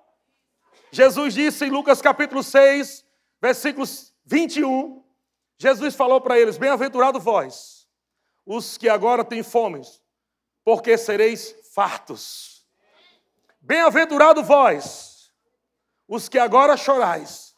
Jesus 0.92 1.34
disse 1.34 1.64
em 1.64 1.70
Lucas 1.70 2.00
capítulo 2.00 2.42
6, 2.42 3.04
versículos 3.40 4.12
21, 4.24 5.02
Jesus 5.58 5.94
falou 5.94 6.20
para 6.20 6.38
eles: 6.38 6.56
Bem-aventurado 6.56 7.20
vós, 7.20 7.88
os 8.46 8.76
que 8.76 8.88
agora 8.88 9.24
têm 9.24 9.42
fome, 9.42 9.82
porque 10.64 10.96
sereis 10.96 11.54
fartos. 11.74 12.66
Bem-aventurado 13.60 14.42
vós, 14.42 15.30
os 16.08 16.28
que 16.28 16.38
agora 16.38 16.76
chorais, 16.76 17.49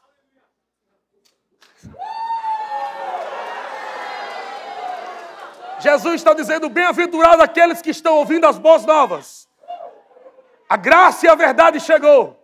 Jesus 5.83 6.15
está 6.15 6.33
dizendo: 6.33 6.69
bem-aventurado 6.69 7.43
aqueles 7.43 7.83
que 7.83 7.91
estão 7.91 8.15
ouvindo 8.15 8.47
as 8.47 8.57
boas 8.57 8.87
novas. 8.87 9.49
A 10.69 10.77
graça 10.77 11.27
e 11.27 11.29
a 11.29 11.35
verdade 11.35 11.81
chegou. 11.81 12.39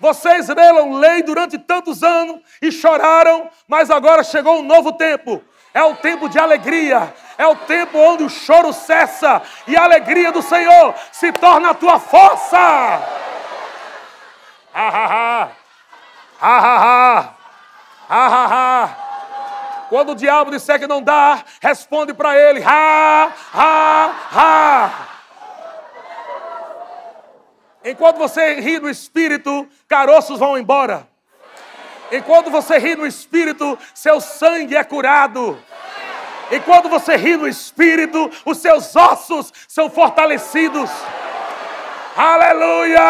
Vocês 0.00 0.48
leram 0.48 0.94
lei 0.94 1.22
durante 1.22 1.58
tantos 1.58 2.02
anos 2.02 2.40
e 2.60 2.72
choraram, 2.72 3.48
mas 3.68 3.90
agora 3.90 4.24
chegou 4.24 4.58
um 4.58 4.62
novo 4.62 4.92
tempo. 4.94 5.42
É 5.72 5.82
o 5.84 5.94
tempo 5.94 6.28
de 6.28 6.38
alegria. 6.38 7.14
É 7.38 7.46
o 7.46 7.54
tempo 7.54 7.96
onde 7.96 8.24
o 8.24 8.28
choro 8.28 8.72
cessa 8.72 9.40
e 9.66 9.76
a 9.76 9.84
alegria 9.84 10.32
do 10.32 10.42
Senhor 10.42 10.94
se 11.12 11.32
torna 11.32 11.70
a 11.70 11.74
tua 11.74 12.00
força. 12.00 12.58
Ha 14.72 14.88
ha 14.88 15.06
ha. 15.06 15.50
Ha 16.40 16.58
ha 16.58 16.76
ha. 16.78 17.34
Ha 18.08 18.26
ha 18.26 18.46
ha. 18.46 19.09
Quando 19.90 20.12
o 20.12 20.14
diabo 20.14 20.52
disser 20.52 20.78
que 20.78 20.86
não 20.86 21.02
dá, 21.02 21.44
responde 21.60 22.14
para 22.14 22.38
ele: 22.38 22.62
ha, 22.64 23.32
ha, 23.52 24.14
ha. 24.32 25.08
Enquanto 27.84 28.16
você 28.16 28.54
ri 28.60 28.78
no 28.78 28.88
espírito, 28.88 29.68
caroços 29.88 30.38
vão 30.38 30.56
embora. 30.56 31.08
Enquanto 32.12 32.50
você 32.50 32.78
ri 32.78 32.94
no 32.94 33.04
espírito, 33.04 33.76
seu 33.92 34.20
sangue 34.20 34.76
é 34.76 34.84
curado. 34.84 35.58
E 36.52 36.60
quando 36.60 36.88
você 36.88 37.16
ri 37.16 37.36
no 37.36 37.48
espírito, 37.48 38.30
os 38.44 38.58
seus 38.58 38.94
ossos 38.94 39.52
são 39.66 39.90
fortalecidos. 39.90 40.88
Aleluia! 42.16 43.00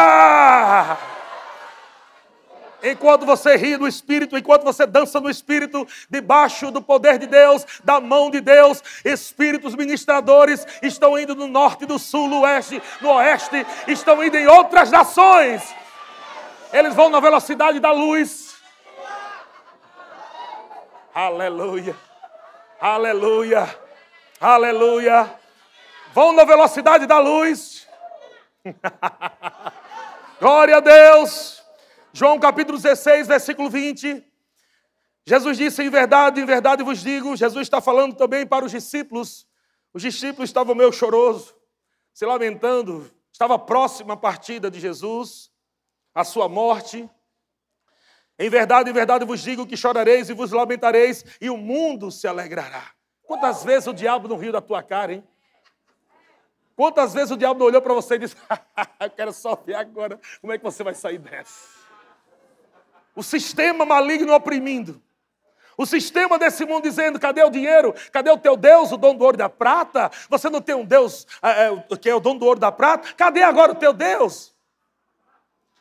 Enquanto 2.82 3.26
você 3.26 3.56
ri 3.56 3.76
no 3.76 3.86
Espírito, 3.86 4.38
enquanto 4.38 4.62
você 4.62 4.86
dança 4.86 5.20
no 5.20 5.28
Espírito, 5.28 5.86
debaixo 6.08 6.70
do 6.70 6.80
poder 6.80 7.18
de 7.18 7.26
Deus, 7.26 7.66
da 7.84 8.00
mão 8.00 8.30
de 8.30 8.40
Deus, 8.40 8.82
espíritos 9.04 9.74
ministradores 9.74 10.66
estão 10.82 11.18
indo 11.18 11.34
no 11.34 11.46
norte, 11.46 11.84
do 11.84 11.98
sul, 11.98 12.28
no 12.28 12.40
oeste, 12.40 12.82
no 13.00 13.10
oeste, 13.10 13.66
estão 13.86 14.24
indo 14.24 14.36
em 14.36 14.46
outras 14.46 14.90
nações. 14.90 15.74
Eles 16.72 16.94
vão 16.94 17.10
na 17.10 17.20
velocidade 17.20 17.78
da 17.80 17.92
luz. 17.92 18.54
Aleluia, 21.14 21.96
aleluia, 22.80 23.78
aleluia. 24.40 25.34
Vão 26.14 26.32
na 26.32 26.44
velocidade 26.44 27.06
da 27.06 27.18
luz. 27.18 27.86
Glória 30.40 30.78
a 30.78 30.80
Deus. 30.80 31.59
João 32.12 32.40
capítulo 32.40 32.76
16, 32.76 33.28
versículo 33.28 33.70
20. 33.70 34.24
Jesus 35.24 35.56
disse: 35.56 35.82
Em 35.82 35.88
verdade, 35.88 36.40
em 36.40 36.44
verdade 36.44 36.82
vos 36.82 36.98
digo. 36.98 37.36
Jesus 37.36 37.66
está 37.66 37.80
falando 37.80 38.16
também 38.16 38.44
para 38.44 38.64
os 38.64 38.72
discípulos. 38.72 39.46
Os 39.94 40.02
discípulos 40.02 40.50
estavam 40.50 40.74
meio 40.74 40.92
chorosos, 40.92 41.54
se 42.12 42.26
lamentando. 42.26 43.08
Estava 43.32 43.58
próxima 43.58 44.14
a 44.14 44.16
partida 44.16 44.70
de 44.70 44.80
Jesus, 44.80 45.50
a 46.12 46.24
sua 46.24 46.48
morte. 46.48 47.08
Em 48.38 48.50
verdade, 48.50 48.90
em 48.90 48.92
verdade 48.92 49.24
vos 49.24 49.40
digo 49.40 49.66
que 49.66 49.76
chorareis 49.76 50.28
e 50.28 50.34
vos 50.34 50.50
lamentareis, 50.50 51.24
e 51.40 51.48
o 51.48 51.56
mundo 51.56 52.10
se 52.10 52.26
alegrará. 52.26 52.90
Quantas 53.22 53.62
vezes 53.62 53.86
o 53.86 53.94
diabo 53.94 54.26
não 54.26 54.36
riu 54.36 54.50
da 54.50 54.60
tua 54.60 54.82
cara, 54.82 55.12
hein? 55.12 55.24
Quantas 56.74 57.14
vezes 57.14 57.30
o 57.30 57.36
diabo 57.36 57.60
não 57.60 57.66
olhou 57.66 57.80
para 57.80 57.94
você 57.94 58.16
e 58.16 58.18
disse: 58.18 58.36
Eu 58.98 59.10
quero 59.10 59.32
só 59.32 59.54
ver 59.54 59.74
agora 59.74 60.20
como 60.40 60.52
é 60.52 60.58
que 60.58 60.64
você 60.64 60.82
vai 60.82 60.94
sair 60.94 61.18
dessa 61.18 61.79
o 63.20 63.22
sistema 63.22 63.84
maligno 63.84 64.32
oprimindo. 64.32 65.00
O 65.76 65.84
sistema 65.84 66.38
desse 66.38 66.64
mundo 66.64 66.84
dizendo: 66.84 67.20
cadê 67.20 67.42
o 67.42 67.50
dinheiro? 67.50 67.94
Cadê 68.10 68.30
o 68.30 68.38
teu 68.38 68.56
Deus, 68.56 68.90
o 68.92 68.96
dono 68.96 69.18
do 69.18 69.24
ouro 69.24 69.36
e 69.36 69.38
da 69.38 69.48
prata? 69.48 70.10
Você 70.30 70.48
não 70.48 70.62
tem 70.62 70.74
um 70.74 70.86
Deus 70.86 71.26
é, 71.42 71.66
é, 71.66 71.96
que 71.98 72.08
é 72.08 72.14
o 72.14 72.20
dono 72.20 72.40
do 72.40 72.46
ouro 72.46 72.58
e 72.58 72.60
da 72.60 72.72
prata? 72.72 73.12
Cadê 73.12 73.42
agora 73.42 73.72
o 73.72 73.74
teu 73.74 73.92
Deus? 73.92 74.54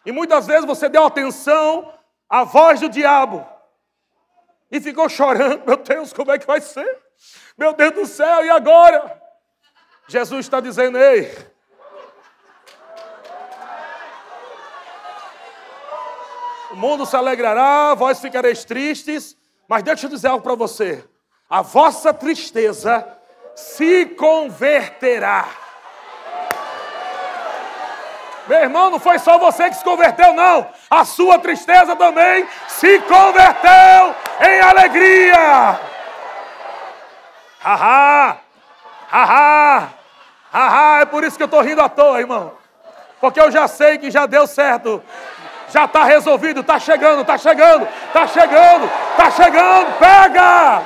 E 0.06 0.12
muitas 0.12 0.48
vezes 0.48 0.66
você 0.66 0.90
deu 0.90 1.06
atenção 1.06 1.94
à 2.30 2.44
voz 2.44 2.82
do 2.82 2.90
diabo 2.90 3.48
e 4.70 4.82
ficou 4.82 5.08
chorando: 5.08 5.64
meu 5.66 5.78
Deus, 5.78 6.12
como 6.12 6.32
é 6.32 6.38
que 6.38 6.46
vai 6.46 6.60
ser? 6.60 7.00
Meu 7.58 7.72
Deus 7.72 7.94
do 7.94 8.06
céu, 8.06 8.44
e 8.44 8.50
agora? 8.50 9.18
Jesus 10.10 10.46
está 10.46 10.60
dizendo: 10.60 10.98
ei, 10.98 11.34
mundo 16.80 17.06
se 17.06 17.16
alegrará, 17.16 17.94
vós 17.94 18.20
ficareis 18.20 18.64
tristes, 18.64 19.36
mas 19.68 19.84
deixa 19.84 20.06
eu 20.06 20.10
dizer 20.10 20.30
algo 20.30 20.42
para 20.42 20.56
você. 20.56 21.04
A 21.50 21.62
vossa 21.62 22.14
tristeza 22.14 23.06
se 23.56 24.06
converterá. 24.06 25.46
Meu 28.48 28.62
irmão, 28.62 28.90
não 28.90 29.00
foi 29.00 29.20
só 29.20 29.38
você 29.38 29.70
que 29.70 29.76
se 29.76 29.84
converteu, 29.84 30.34
não. 30.34 30.68
A 30.90 31.06
sua 31.06 31.38
tristeza 31.38 31.96
também 31.96 32.48
se 32.68 33.00
converteu 33.02 34.16
em 34.50 34.60
alegria. 34.60 35.80
Haha, 37.60 38.38
haha, 39.12 39.90
haha. 40.52 41.02
É 41.02 41.06
por 41.06 41.24
isso 41.24 41.38
que 41.38 41.44
eu 41.44 41.46
estou 41.46 41.62
rindo 41.62 41.82
à 41.82 41.90
toa, 41.90 42.20
irmão. 42.20 42.54
Porque 43.20 43.40
eu 43.40 43.52
já 43.52 43.68
sei 43.68 43.98
que 43.98 44.10
já 44.10 44.26
deu 44.26 44.48
certo. 44.48 45.04
Já 45.72 45.86
está 45.86 46.04
resolvido, 46.04 46.62
está 46.62 46.80
chegando, 46.80 47.22
está 47.22 47.38
chegando, 47.38 47.88
está 48.08 48.28
chegando, 48.28 48.90
está 49.12 49.32
chegando, 49.32 50.00
pega! 50.00 50.84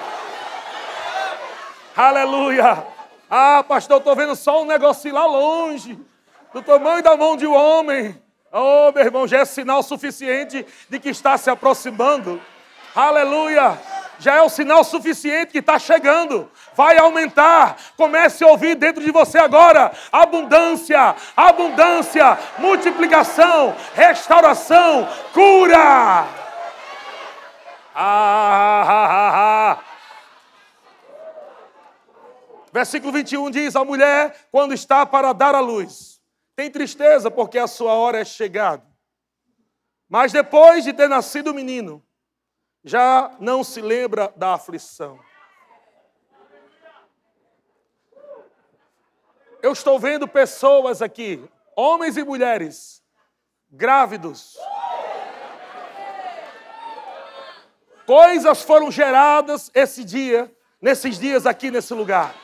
Aleluia! 1.96 2.86
Ah, 3.30 3.64
pastor, 3.68 3.96
eu 3.96 4.00
estou 4.00 4.16
vendo 4.16 4.36
só 4.36 4.62
um 4.62 4.66
negocinho 4.66 5.16
lá 5.16 5.26
longe, 5.26 5.98
do 6.54 6.62
tamanho 6.62 7.02
da 7.02 7.16
mão 7.16 7.38
de 7.38 7.48
um 7.48 7.56
homem. 7.56 8.22
Oh, 8.52 8.92
meu 8.94 9.04
irmão, 9.04 9.28
já 9.28 9.40
é 9.40 9.46
sinal 9.46 9.82
suficiente 9.82 10.66
de 10.90 11.00
que 11.00 11.10
está 11.10 11.38
se 11.38 11.50
aproximando. 11.50 12.42
Aleluia! 12.96 13.80
já 14.24 14.36
é 14.36 14.42
o 14.42 14.50
sinal 14.50 14.84
suficiente 14.84 15.52
que 15.52 15.60
está 15.60 15.78
chegando. 15.78 16.50
Vai 16.76 16.98
aumentar. 16.98 17.78
Comece 17.96 18.44
a 18.44 18.48
ouvir 18.48 18.76
dentro 18.76 19.04
de 19.04 19.12
você 19.12 19.38
agora: 19.38 19.92
abundância, 20.12 21.16
abundância, 21.36 22.38
multiplicação, 22.58 23.76
restauração, 23.94 25.08
cura. 25.34 26.44
Ah, 27.96 28.84
ah, 28.86 29.08
ah, 29.10 29.32
ah. 29.36 29.84
Versículo 32.72 33.12
21 33.12 33.52
diz: 33.52 33.76
A 33.76 33.86
mulher, 33.86 34.48
quando 34.52 34.74
está 34.74 35.06
para 35.06 35.32
dar 35.32 35.54
à 35.54 35.60
luz, 35.60 36.20
tem 36.56 36.72
tristeza 36.72 37.30
porque 37.30 37.60
a 37.60 37.68
sua 37.68 37.94
hora 37.94 38.20
é 38.20 38.26
chegada. 38.26 38.84
Mas 40.10 40.32
depois 40.32 40.84
de 40.84 40.94
ter 40.94 41.08
nascido 41.08 41.52
o 41.52 41.54
menino, 41.54 42.04
já 42.84 43.32
não 43.40 43.64
se 43.64 43.80
lembra 43.82 44.34
da 44.36 44.54
aflição. 44.56 45.20
Eu 49.64 49.72
estou 49.72 49.98
vendo 49.98 50.28
pessoas 50.28 51.02
aqui, 51.02 51.42
homens 51.74 52.18
e 52.18 52.24
mulheres, 52.26 53.02
grávidos. 53.72 54.58
Coisas 58.06 58.62
foram 58.62 58.92
geradas 58.92 59.72
esse 59.74 60.04
dia, 60.04 60.54
nesses 60.82 61.18
dias 61.18 61.46
aqui 61.46 61.72
nesse 61.72 61.94
lugar. 61.94 62.36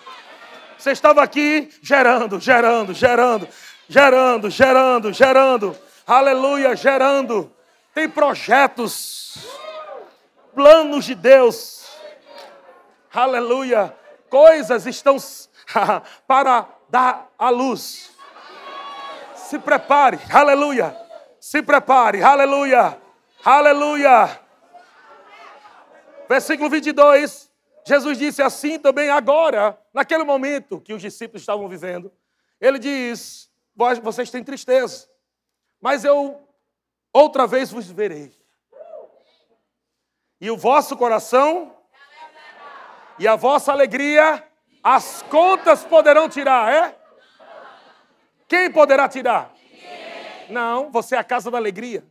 Você 0.77 0.91
estava 0.91 1.21
aqui 1.21 1.69
gerando, 1.81 2.39
gerando, 2.39 2.93
gerando, 2.93 3.49
gerando, 3.89 4.49
gerando, 4.49 5.11
gerando. 5.11 5.77
Aleluia, 6.07 6.73
gerando. 6.73 7.53
Tem 7.93 8.07
projetos 8.07 9.45
planos 10.55 11.03
de 11.03 11.15
Deus. 11.15 11.85
Aleluia. 13.13 13.93
Coisas 14.29 14.85
estão 14.85 15.17
para 16.25 16.78
dar 16.89 17.29
à 17.37 17.49
luz. 17.49 18.15
Se 19.35 19.59
prepare. 19.59 20.19
Aleluia. 20.31 20.95
Se 21.39 21.61
prepare. 21.61 22.21
Aleluia. 22.21 22.99
Aleluia. 23.43 24.39
Versículo 26.27 26.69
22. 26.69 27.49
Jesus 27.85 28.17
disse 28.17 28.41
assim 28.41 28.77
também 28.77 29.09
agora, 29.09 29.79
naquele 29.93 30.23
momento 30.23 30.79
que 30.79 30.93
os 30.93 31.01
discípulos 31.01 31.41
estavam 31.41 31.67
vivendo. 31.67 32.11
Ele 32.61 32.77
diz: 32.77 33.49
Vocês 34.03 34.29
têm 34.29 34.43
tristeza, 34.43 35.07
mas 35.81 36.03
eu 36.03 36.47
outra 37.11 37.47
vez 37.47 37.71
vos 37.71 37.89
verei 37.89 38.39
e 40.41 40.49
o 40.49 40.57
vosso 40.57 40.95
coração 40.95 41.75
e 43.17 43.27
a 43.27 43.35
vossa 43.35 43.71
alegria, 43.71 44.47
as 44.83 45.21
contas 45.23 45.83
poderão 45.83 46.29
tirar, 46.29 46.73
é? 46.73 46.95
Quem 48.47 48.71
poderá 48.71 49.07
tirar? 49.07 49.53
Não, 50.49 50.89
você 50.89 51.15
é 51.15 51.19
a 51.19 51.23
casa 51.23 51.51
da 51.51 51.57
alegria. 51.57 52.03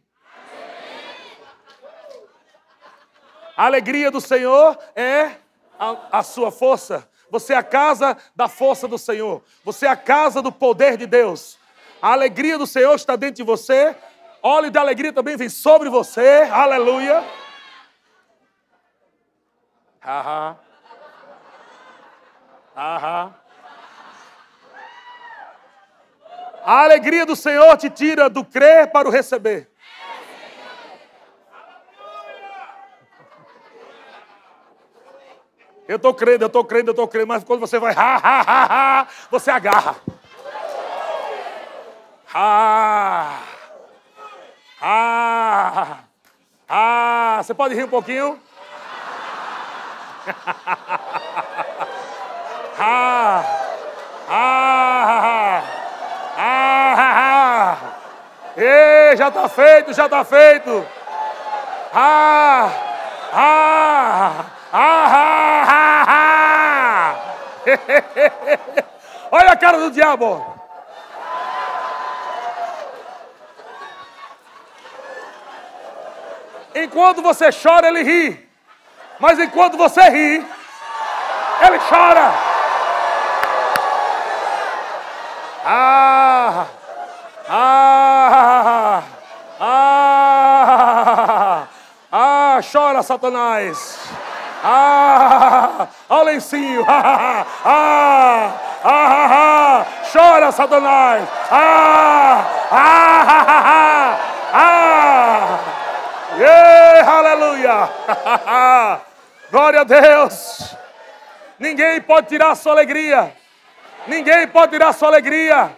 A 3.57 3.66
alegria 3.66 4.11
do 4.11 4.20
Senhor 4.20 4.78
é 4.94 5.33
a, 5.78 6.18
a, 6.18 6.22
sua 6.22 6.52
força. 6.52 7.09
Você 7.28 7.52
é 7.52 7.57
a 7.57 7.62
casa 7.62 8.16
da 8.37 8.46
força 8.46 8.87
do 8.87 8.96
Senhor. 8.96 9.42
Você 9.64 9.87
é 9.87 9.88
a 9.88 9.96
casa 9.96 10.40
do 10.40 10.52
poder 10.52 10.96
de 10.96 11.07
Deus. 11.07 11.59
A 12.00 12.12
alegria 12.12 12.57
do 12.57 12.68
Senhor 12.68 12.94
está 12.94 13.16
dentro 13.16 13.37
de 13.37 13.42
você. 13.42 13.96
Óleo 14.40 14.70
da 14.70 14.81
alegria 14.81 15.12
também 15.12 15.37
vem 15.37 15.48
sobre 15.48 15.88
você. 15.88 16.48
Aleluia. 16.52 17.24
Aham. 20.07 20.67
Aham. 22.79 23.35
A 26.64 26.83
alegria 26.85 27.27
do 27.27 27.35
Senhor 27.35 27.77
te 27.77 27.91
tira 27.91 28.31
do 28.31 28.45
crer 28.45 28.93
para 28.93 29.09
o 29.09 29.11
receber. 29.11 29.69
Eu 35.88 35.97
estou 35.97 36.14
crendo, 36.14 36.45
eu 36.45 36.47
estou 36.47 36.64
crendo, 36.64 36.91
eu 36.91 36.93
estou 36.93 37.09
crendo, 37.09 37.27
mas 37.27 37.43
quando 37.43 37.59
você 37.59 37.81
vai, 37.81 37.95
ha, 37.95 38.17
ha, 38.17 38.41
ha, 38.43 39.01
ha, 39.01 39.09
você 39.29 39.51
agarra. 39.51 39.97
Ah, 42.33 43.41
ah, 44.81 45.99
ah, 46.69 47.41
você 47.43 47.55
pode 47.55 47.75
rir 47.75 47.85
um 47.85 47.88
pouquinho? 47.88 48.38
já 59.18 59.28
está 59.28 59.48
feito, 59.48 59.92
já 59.92 60.04
está 60.04 60.24
feito. 60.24 60.87
Ah, 61.92 62.70
ah, 63.33 64.44
ah, 64.72 65.07
ah, 65.12 65.64
ah, 65.68 66.04
ah. 66.09 67.16
Olha 69.33 69.52
a 69.52 69.57
cara 69.57 69.78
do 69.78 69.90
diabo. 69.90 70.57
Enquanto 76.76 77.20
você 77.20 77.50
chora, 77.50 77.88
ele 77.88 78.02
ri. 78.04 78.48
Mas 79.18 79.40
enquanto 79.40 79.76
você 79.76 80.00
ri, 80.11 80.46
ele 81.66 81.78
chora. 81.90 82.33
Ah! 85.64 86.66
Ah! 87.48 87.88
Ah! 92.99 93.03
Satanás. 93.03 93.97
Ah! 94.65 95.89
Olha 96.09 96.21
o 96.21 96.25
lencinho. 96.25 96.85
Ah! 96.89 97.47
Ah! 97.65 98.69
Ah! 98.85 99.29
ah, 99.31 99.87
Chora, 100.13 100.51
Satanás. 100.53 101.29
Ah! 101.51 102.45
Ah! 102.71 103.25
Ah! 103.73 104.19
ah. 104.53 105.59
Aleluia! 107.19 107.89
Glória 109.51 109.81
a 109.81 109.85
Deus! 109.85 110.77
Ninguém 111.59 112.01
pode 112.01 112.29
tirar 112.29 112.51
a 112.51 112.55
sua 112.55 112.73
alegria. 112.73 113.35
Ninguém 114.07 114.47
pode 114.49 114.73
tirar 114.73 114.89
a 114.89 114.93
sua 114.93 115.09
alegria. 115.09 115.71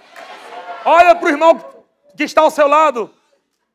Olha 0.85 1.15
para 1.15 1.27
o 1.27 1.31
irmão 1.31 1.65
que 2.17 2.25
está 2.25 2.43
ao 2.43 2.51
seu 2.51 2.67
lado 2.67 3.13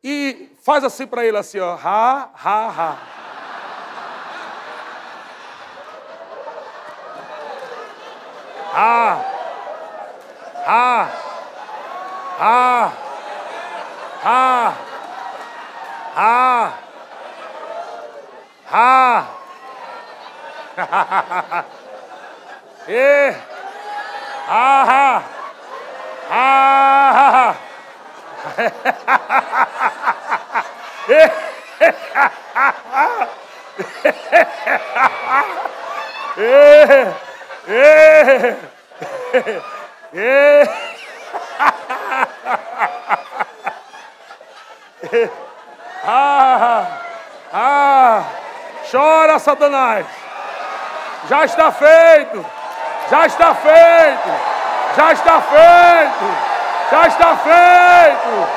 e 0.03 0.49
faz 0.63 0.83
assim 0.83 1.05
para 1.05 1.25
ele 1.25 1.37
assim, 1.37 1.59
ó. 1.59 1.75
Ha, 1.75 2.29
ha, 2.43 2.69
ha. 2.69 3.14
Ha. 8.75 9.23
Ha. 10.65 11.09
Ha. 12.39 12.91
Ha. 14.21 14.73
Ha. 16.15 16.73
Ha. 18.67 19.27
e. 22.87 23.35
Ha. 24.47 24.83
Ha. 24.85 25.23
Ha. 26.29 27.55
e. 31.07 31.31
E. 36.37 36.41
E. 36.43 37.24
Ah, 46.03 46.99
ah, 47.51 48.23
chora, 48.91 49.39
Satanás. 49.39 50.05
Já 51.27 51.45
está 51.45 51.71
feito. 51.71 52.45
Já 53.09 53.25
está 53.25 53.55
feito. 53.55 54.29
Já 54.95 55.11
está 55.13 55.41
feito. 55.41 56.25
Já 56.91 57.07
está 57.07 57.35
feito. 57.37 58.47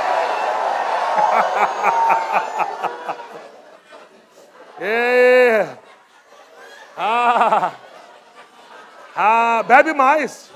é. 4.82 5.66
Ah, 6.98 7.67
bebe 9.68 9.92
mais. 9.92 10.50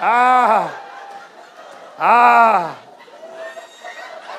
Ah. 0.00 0.68
Ah! 2.00 2.70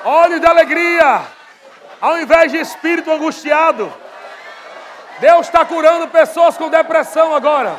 Olhos 0.04 0.40
de 0.40 0.46
alegria, 0.46 1.22
ao 2.00 2.18
invés 2.18 2.50
de 2.50 2.58
espírito 2.58 3.10
angustiado. 3.10 3.90
Deus 5.20 5.46
está 5.46 5.64
curando 5.64 6.08
pessoas 6.08 6.58
com 6.58 6.68
depressão 6.68 7.34
agora. 7.34 7.76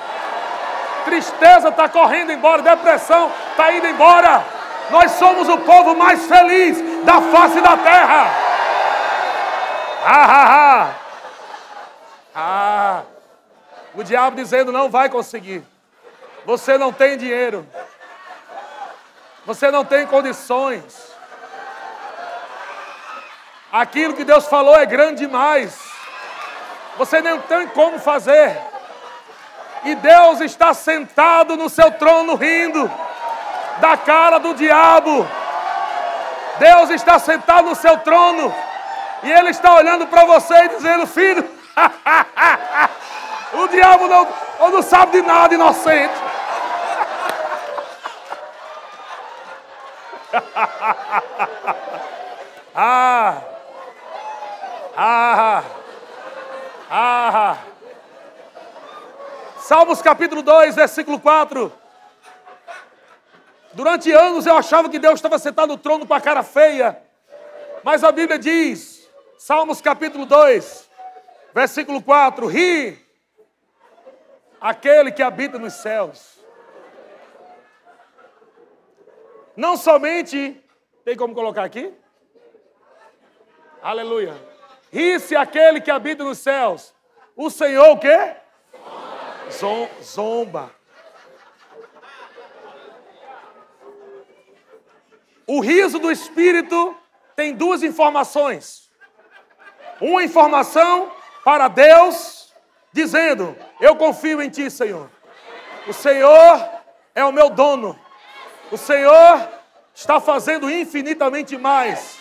Tristeza 1.03 1.67
está 1.67 1.87
correndo 1.89 2.31
embora, 2.31 2.61
depressão 2.61 3.29
está 3.51 3.73
indo 3.73 3.87
embora. 3.87 4.43
Nós 4.89 5.11
somos 5.11 5.49
o 5.49 5.57
povo 5.59 5.95
mais 5.95 6.25
feliz 6.25 6.81
da 7.03 7.21
face 7.21 7.59
da 7.59 7.77
terra. 7.77 8.31
Ah, 10.07 10.25
ah, 10.27 10.47
ah. 10.49 11.04
Ah. 12.35 13.03
O 13.93 14.03
diabo 14.03 14.35
dizendo: 14.35 14.71
não 14.71 14.89
vai 14.89 15.09
conseguir. 15.09 15.63
Você 16.45 16.77
não 16.77 16.91
tem 16.91 17.17
dinheiro. 17.17 17.65
Você 19.45 19.71
não 19.71 19.85
tem 19.85 20.05
condições. 20.05 21.15
Aquilo 23.71 24.13
que 24.13 24.23
Deus 24.23 24.47
falou 24.47 24.75
é 24.75 24.85
grande 24.85 25.25
demais. 25.25 25.79
Você 26.97 27.21
não 27.21 27.39
tem 27.41 27.67
como 27.69 27.99
fazer. 27.99 28.57
E 29.83 29.95
Deus 29.95 30.41
está 30.41 30.73
sentado 30.73 31.55
no 31.55 31.69
seu 31.69 31.91
trono 31.91 32.35
rindo 32.35 32.89
da 33.79 33.95
cara 33.97 34.39
do 34.39 34.53
diabo. 34.53 35.27
Deus 36.57 36.89
está 36.89 37.19
sentado 37.19 37.69
no 37.69 37.75
seu 37.75 37.97
trono 37.99 38.53
e 39.23 39.31
Ele 39.31 39.49
está 39.49 39.75
olhando 39.75 40.07
para 40.07 40.25
você 40.25 40.53
e 40.55 40.69
dizendo: 40.69 41.05
Filho, 41.05 41.54
o 43.53 43.67
diabo 43.67 44.07
não, 44.07 44.27
não 44.71 44.81
sabe 44.81 45.11
de 45.13 45.21
nada, 45.21 45.53
inocente. 45.53 46.13
ah! 52.75 53.41
Ah! 54.97 55.63
Ah! 56.89 57.57
Salmos 59.57 60.01
capítulo 60.01 60.41
2, 60.41 60.75
versículo 60.75 61.19
4. 61.19 61.71
Durante 63.73 64.09
anos 64.11 64.45
eu 64.45 64.55
achava 64.55 64.89
que 64.89 64.99
Deus 64.99 65.15
estava 65.15 65.37
sentado 65.37 65.67
no 65.69 65.77
trono 65.77 66.07
com 66.07 66.13
a 66.13 66.21
cara 66.21 66.43
feia. 66.43 66.97
Mas 67.83 68.03
a 68.03 68.11
Bíblia 68.11 68.39
diz, 68.39 69.07
Salmos 69.37 69.81
capítulo 69.81 70.25
2, 70.25 70.84
versículo 71.55 72.01
4: 72.03 72.45
Ri 72.47 72.99
aquele 74.59 75.09
que 75.09 75.23
habita 75.23 75.57
nos 75.57 75.73
céus. 75.73 76.37
Não 79.55 79.77
somente, 79.77 80.61
tem 81.05 81.15
como 81.15 81.33
colocar 81.33 81.63
aqui? 81.63 81.93
Aleluia. 83.81 84.35
Ri-se 84.91 85.33
aquele 85.33 85.79
que 85.79 85.89
habita 85.89 86.25
nos 86.25 86.39
céus. 86.39 86.93
O 87.37 87.49
Senhor 87.49 87.89
o 87.91 87.99
quê? 87.99 88.35
Zomba. 89.49 90.03
Zomba. 90.03 90.75
O 95.47 95.61
riso 95.61 95.99
do 95.99 96.11
Espírito 96.11 96.97
tem 97.35 97.53
duas 97.53 97.83
informações. 97.83 98.91
Uma 100.01 100.23
informação 100.23 101.14
para 101.45 101.67
Deus, 101.67 102.51
dizendo: 102.91 103.55
Eu 103.79 103.95
confio 103.95 104.41
em 104.41 104.49
Ti, 104.49 104.71
Senhor. 104.71 105.09
O 105.87 105.93
Senhor 105.93 106.67
é 107.13 107.23
o 107.23 107.31
meu 107.31 107.51
dono. 107.51 107.97
O 108.71 108.77
Senhor 108.77 109.47
está 109.93 110.19
fazendo 110.19 110.69
infinitamente 110.69 111.55
mais. 111.55 112.17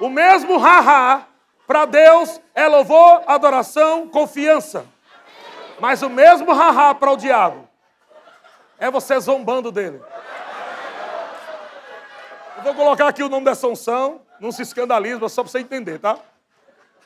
O 0.00 0.08
mesmo 0.08 0.56
haha 0.56 1.26
para 1.66 1.84
Deus 1.84 2.40
é 2.54 2.66
louvor, 2.66 3.22
adoração, 3.26 4.08
confiança. 4.08 4.86
Mas 5.78 6.00
o 6.00 6.08
mesmo 6.08 6.52
haha 6.52 6.94
para 6.94 7.10
o 7.10 7.16
diabo 7.16 7.68
é 8.78 8.90
você 8.90 9.20
zombando 9.20 9.70
dele. 9.70 10.00
Eu 12.56 12.62
vou 12.62 12.74
colocar 12.74 13.08
aqui 13.08 13.22
o 13.22 13.28
nome 13.28 13.44
dessa 13.44 13.66
unção, 13.66 14.22
não 14.40 14.50
se 14.50 14.62
escandalize, 14.62 15.20
mas 15.20 15.32
só 15.32 15.42
para 15.42 15.50
você 15.50 15.58
entender, 15.58 15.98
tá? 15.98 16.18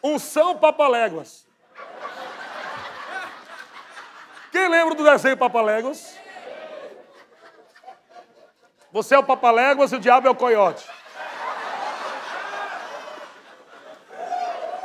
Unção 0.03 0.57
Papaléguas. 0.57 1.47
Quem 4.53 4.69
lembra 4.69 4.95
do 4.95 5.05
desenho 5.05 5.37
Papaléguas? 5.37 6.17
Você 8.97 9.15
é 9.15 9.19
o 9.19 9.23
papaléguas 9.23 9.93
e 9.93 9.97
o 9.97 10.01
diabo 10.01 10.27
é 10.27 10.31
o 10.31 10.35
coiote. 10.35 10.83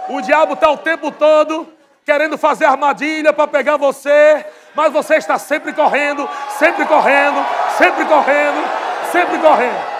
O 0.09 0.19
diabo 0.19 0.55
está 0.55 0.69
o 0.69 0.77
tempo 0.77 1.11
todo 1.11 1.71
querendo 2.03 2.37
fazer 2.37 2.65
armadilha 2.65 3.31
para 3.31 3.47
pegar 3.47 3.77
você, 3.77 4.45
mas 4.75 4.91
você 4.91 5.15
está 5.15 5.39
sempre 5.39 5.71
correndo, 5.71 6.29
sempre 6.59 6.85
correndo, 6.85 7.37
sempre 7.77 8.05
correndo, 8.05 9.11
sempre 9.13 9.39
correndo. 9.39 9.90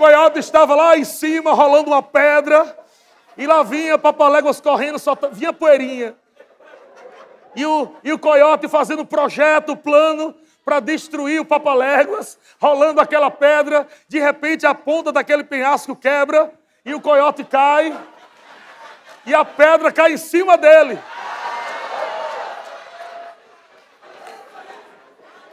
Coiote 0.00 0.38
estava 0.38 0.74
lá 0.74 0.96
em 0.96 1.04
cima, 1.04 1.52
rolando 1.52 1.90
uma 1.90 2.02
pedra, 2.02 2.74
e 3.36 3.46
lá 3.46 3.62
vinha 3.62 3.98
Papaléguas 3.98 4.58
correndo, 4.58 4.98
só 4.98 5.14
vinha 5.30 5.52
poeirinha. 5.52 6.16
E 7.54 7.66
o, 7.66 7.94
e 8.02 8.10
o 8.10 8.18
coiote 8.18 8.66
fazendo 8.66 9.04
projeto, 9.04 9.76
plano 9.76 10.34
para 10.64 10.80
destruir 10.80 11.42
o 11.42 11.44
Papaléguas, 11.44 12.38
rolando 12.58 12.98
aquela 12.98 13.30
pedra. 13.30 13.86
De 14.08 14.18
repente, 14.18 14.64
a 14.64 14.74
ponta 14.74 15.12
daquele 15.12 15.44
penhasco 15.44 15.94
quebra 15.94 16.50
e 16.82 16.94
o 16.94 17.00
coiote 17.02 17.44
cai. 17.44 17.94
E 19.26 19.34
a 19.34 19.44
pedra 19.44 19.92
cai 19.92 20.14
em 20.14 20.16
cima 20.16 20.56
dele. 20.56 20.98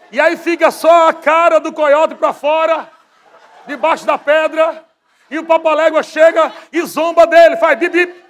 E 0.10 0.21
aí 0.21 0.38
fica 0.38 0.71
só 0.71 1.10
a 1.10 1.13
cara 1.13 1.60
do 1.60 1.73
coiote 1.73 2.15
para 2.15 2.31
fora, 2.31 2.89
debaixo 3.67 4.06
da 4.06 4.17
pedra. 4.17 4.84
E 5.30 5.38
o 5.38 5.43
papalégua 5.43 6.01
chega 6.01 6.51
e 6.71 6.82
zomba 6.84 7.27
dele, 7.27 7.58
faz 7.58 7.77
bip 7.77 7.91
bip. 7.91 8.27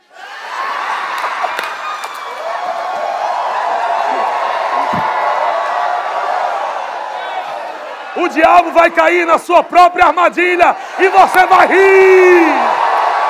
O 8.16 8.28
diabo 8.30 8.72
vai 8.72 8.90
cair 8.90 9.28
na 9.28 9.38
sua 9.38 9.64
própria 9.64 10.08
armadilha 10.08 10.76
e 10.98 11.08
você 11.08 11.46
vai 11.46 11.68
rir. 11.68 12.52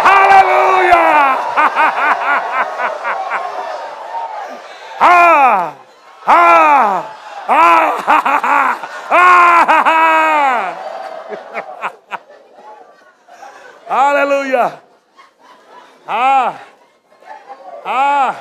Aleluia! 0.05 0.95
ah! 5.01 5.73
Ah! 6.25 7.03
Ah! 7.49 7.93
Ah! 8.07 9.26
Aleluia! 13.97 14.79
Ah! 16.07 16.59
Ah! 17.83 18.35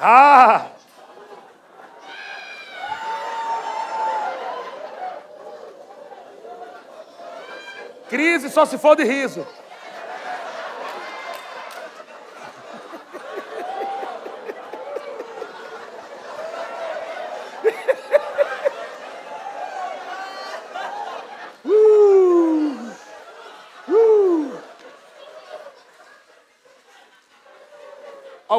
Ah! 0.00 0.66
Crise 8.08 8.50
só 8.50 8.66
se 8.66 8.76
for 8.76 8.96
de 8.96 9.04
riso. 9.04 9.46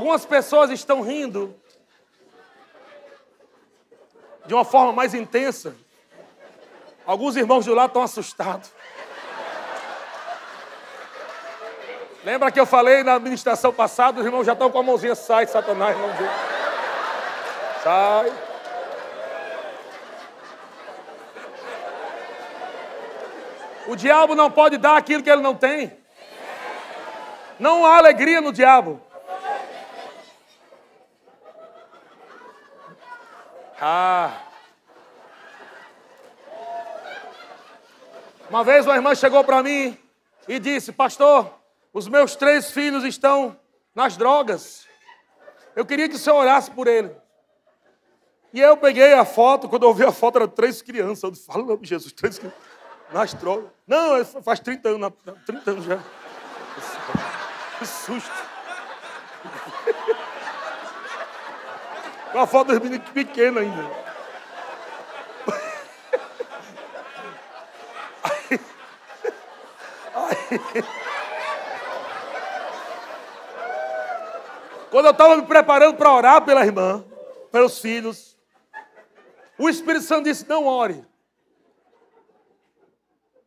Algumas 0.02 0.26
pessoas 0.26 0.72
estão 0.72 1.02
rindo 1.02 1.56
de 4.48 4.54
uma 4.56 4.66
forma 4.66 4.92
mais 4.92 5.14
intensa. 5.14 5.76
Alguns 7.06 7.36
irmãos 7.36 7.66
de 7.66 7.70
lá 7.70 7.86
estão 7.86 8.02
assustados. 8.02 8.72
Lembra 12.24 12.50
que 12.50 12.60
eu 12.60 12.66
falei 12.66 13.04
na 13.04 13.14
administração 13.14 13.72
passada, 13.72 14.20
os 14.20 14.26
irmãos 14.26 14.44
já 14.44 14.54
estão 14.54 14.72
com 14.72 14.80
a 14.80 14.82
mãozinha, 14.82 15.14
sai, 15.14 15.46
Satanás, 15.46 15.96
irmãozinho. 15.96 16.32
Sai. 17.84 18.34
O 23.88 23.96
diabo 23.96 24.34
não 24.34 24.50
pode 24.50 24.80
dar 24.80 24.98
aquilo 24.98 25.22
que 25.22 25.30
ele 25.30 25.44
não 25.44 25.54
tem. 25.54 25.96
Não 27.60 27.86
há 27.86 28.00
alegria 28.00 28.42
no 28.42 28.52
diabo. 28.52 29.00
Ah. 33.84 34.40
Uma 38.48 38.64
vez 38.64 38.86
uma 38.86 38.96
irmã 38.96 39.16
chegou 39.16 39.44
para 39.44 39.64
mim 39.64 39.98
e 40.48 40.60
disse: 40.60 40.92
Pastor, 40.92 41.52
os 41.92 42.08
meus 42.08 42.36
três 42.36 42.70
filhos 42.70 43.04
estão 43.04 43.60
nas 43.96 44.16
drogas. 44.16 44.86
Eu 45.76 45.84
queria 45.84 46.08
que 46.08 46.16
o 46.16 46.20
senhor 46.20 46.38
orasse 46.38 46.70
por 46.70 46.88
ele. 46.88 47.12
E 48.54 48.60
eu 48.60 48.78
peguei 48.78 49.14
a 49.14 49.26
foto, 49.26 49.68
quando 49.68 49.84
eu 49.84 49.94
vi 49.94 50.04
a 50.04 50.12
foto, 50.12 50.36
eram 50.36 50.48
três 50.48 50.82
crianças. 50.84 51.24
Eu 51.24 51.34
fala 51.34 51.80
Jesus, 51.82 52.14
três 52.14 52.38
crianças 52.38 52.60
nas 53.12 53.34
drogas. 53.34 53.72
Não, 53.88 54.24
faz 54.44 54.60
30 54.60 54.90
anos, 54.90 55.12
30 55.46 55.72
anos 55.72 55.86
já. 55.86 56.00
Que 57.80 57.86
susto. 57.88 58.52
Com 62.32 62.40
a 62.40 62.48
foto 62.48 62.68
dos 62.68 62.80
meninos 62.80 63.10
pequenos 63.10 63.62
ainda. 63.62 64.02
Aí, 68.24 68.60
aí, 70.76 70.84
quando 74.92 75.06
eu 75.06 75.12
estava 75.12 75.38
me 75.38 75.46
preparando 75.48 75.96
para 75.96 76.14
orar 76.14 76.44
pela 76.44 76.66
irmã, 76.66 77.04
pelos 77.52 77.80
filhos, 77.80 78.38
o 79.58 79.70
Espírito 79.70 80.04
Santo 80.04 80.26
disse: 80.26 80.48
Não 80.48 80.68
ore. 80.68 81.04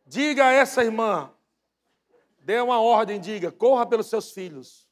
Diga 0.05 0.45
a 0.45 0.51
essa 0.51 0.83
irmã, 0.83 1.31
dê 2.39 2.59
uma 2.59 2.79
ordem, 2.79 3.19
diga, 3.19 3.51
corra 3.51 3.85
pelos 3.85 4.07
seus 4.07 4.31
filhos. 4.31 4.84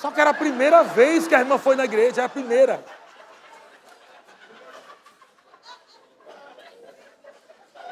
Só 0.00 0.10
que 0.10 0.18
era 0.18 0.30
a 0.30 0.34
primeira 0.34 0.82
vez 0.82 1.28
que 1.28 1.34
a 1.34 1.40
irmã 1.40 1.58
foi 1.58 1.76
na 1.76 1.84
igreja, 1.84 2.22
era 2.22 2.24
a 2.24 2.28
primeira. 2.30 2.82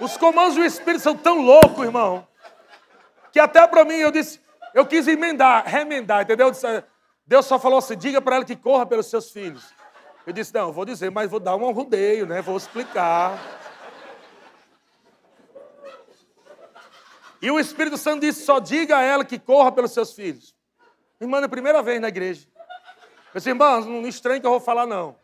Os 0.00 0.16
comandos 0.16 0.54
do 0.54 0.64
Espírito 0.64 1.02
são 1.02 1.14
tão 1.14 1.42
loucos, 1.42 1.84
irmão, 1.84 2.26
que 3.30 3.38
até 3.38 3.66
para 3.66 3.84
mim 3.84 3.96
eu 3.96 4.10
disse, 4.10 4.40
eu 4.72 4.86
quis 4.86 5.06
emendar, 5.06 5.66
remendar, 5.66 6.22
entendeu? 6.22 6.50
Deus 7.26 7.44
só 7.44 7.58
falou 7.58 7.78
assim: 7.78 7.94
diga 7.94 8.22
para 8.22 8.36
ela 8.36 8.44
que 8.46 8.56
corra 8.56 8.86
pelos 8.86 9.06
seus 9.06 9.30
filhos. 9.30 9.66
Eu 10.26 10.32
disse: 10.32 10.54
não, 10.54 10.72
vou 10.72 10.86
dizer, 10.86 11.10
mas 11.10 11.30
vou 11.30 11.38
dar 11.38 11.56
um 11.56 11.72
rodeio, 11.72 12.24
né? 12.24 12.40
Vou 12.40 12.56
explicar. 12.56 13.38
E 17.42 17.50
o 17.50 17.60
Espírito 17.60 17.98
Santo 17.98 18.22
disse: 18.22 18.46
só 18.46 18.58
diga 18.58 18.96
a 18.96 19.02
ela 19.02 19.26
que 19.26 19.38
corra 19.38 19.70
pelos 19.70 19.92
seus 19.92 20.14
filhos. 20.14 20.56
Irmã, 21.20 21.40
é 21.40 21.44
a 21.44 21.48
primeira 21.48 21.82
vez 21.82 22.00
na 22.00 22.08
igreja. 22.08 22.46
Eu 23.34 23.38
disse, 23.38 23.48
irmã, 23.48 23.80
não 23.80 24.06
estranho 24.06 24.40
que 24.40 24.46
eu 24.46 24.52
vou 24.52 24.60
falar, 24.60 24.86
não. 24.86 25.16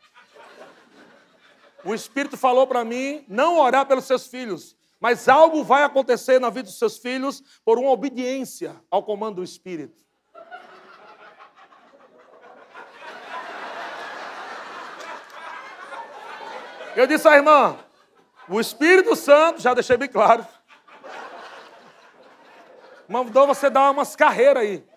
O 1.85 1.94
Espírito 1.94 2.37
falou 2.37 2.66
para 2.66 2.85
mim 2.85 3.24
não 3.28 3.59
orar 3.59 3.87
pelos 3.87 4.04
seus 4.04 4.26
filhos, 4.26 4.76
mas 4.98 5.28
algo 5.28 5.62
vai 5.62 5.85
acontecer 5.85 6.40
na 6.40 6.50
vida 6.50 6.64
dos 6.64 6.78
seus 6.78 6.98
filhos 6.98 7.42
por 7.64 7.78
uma 7.78 7.90
obediência 7.90 8.74
ao 8.90 9.02
comando 9.02 9.37
do 9.37 9.44
Espírito. 9.44 10.02
Eu 16.96 17.07
disse 17.07 17.28
à 17.28 17.37
irmã, 17.37 17.76
o 18.48 18.61
Espírito 18.61 19.14
Santo, 19.14 19.61
já 19.61 19.74
deixei 19.74 19.96
bem 19.96 20.09
claro, 20.09 20.46
mandou 23.09 23.46
você 23.46 23.68
dar 23.68 23.90
umas 23.90 24.16
carreiras 24.16 24.62
aí. 24.62 24.93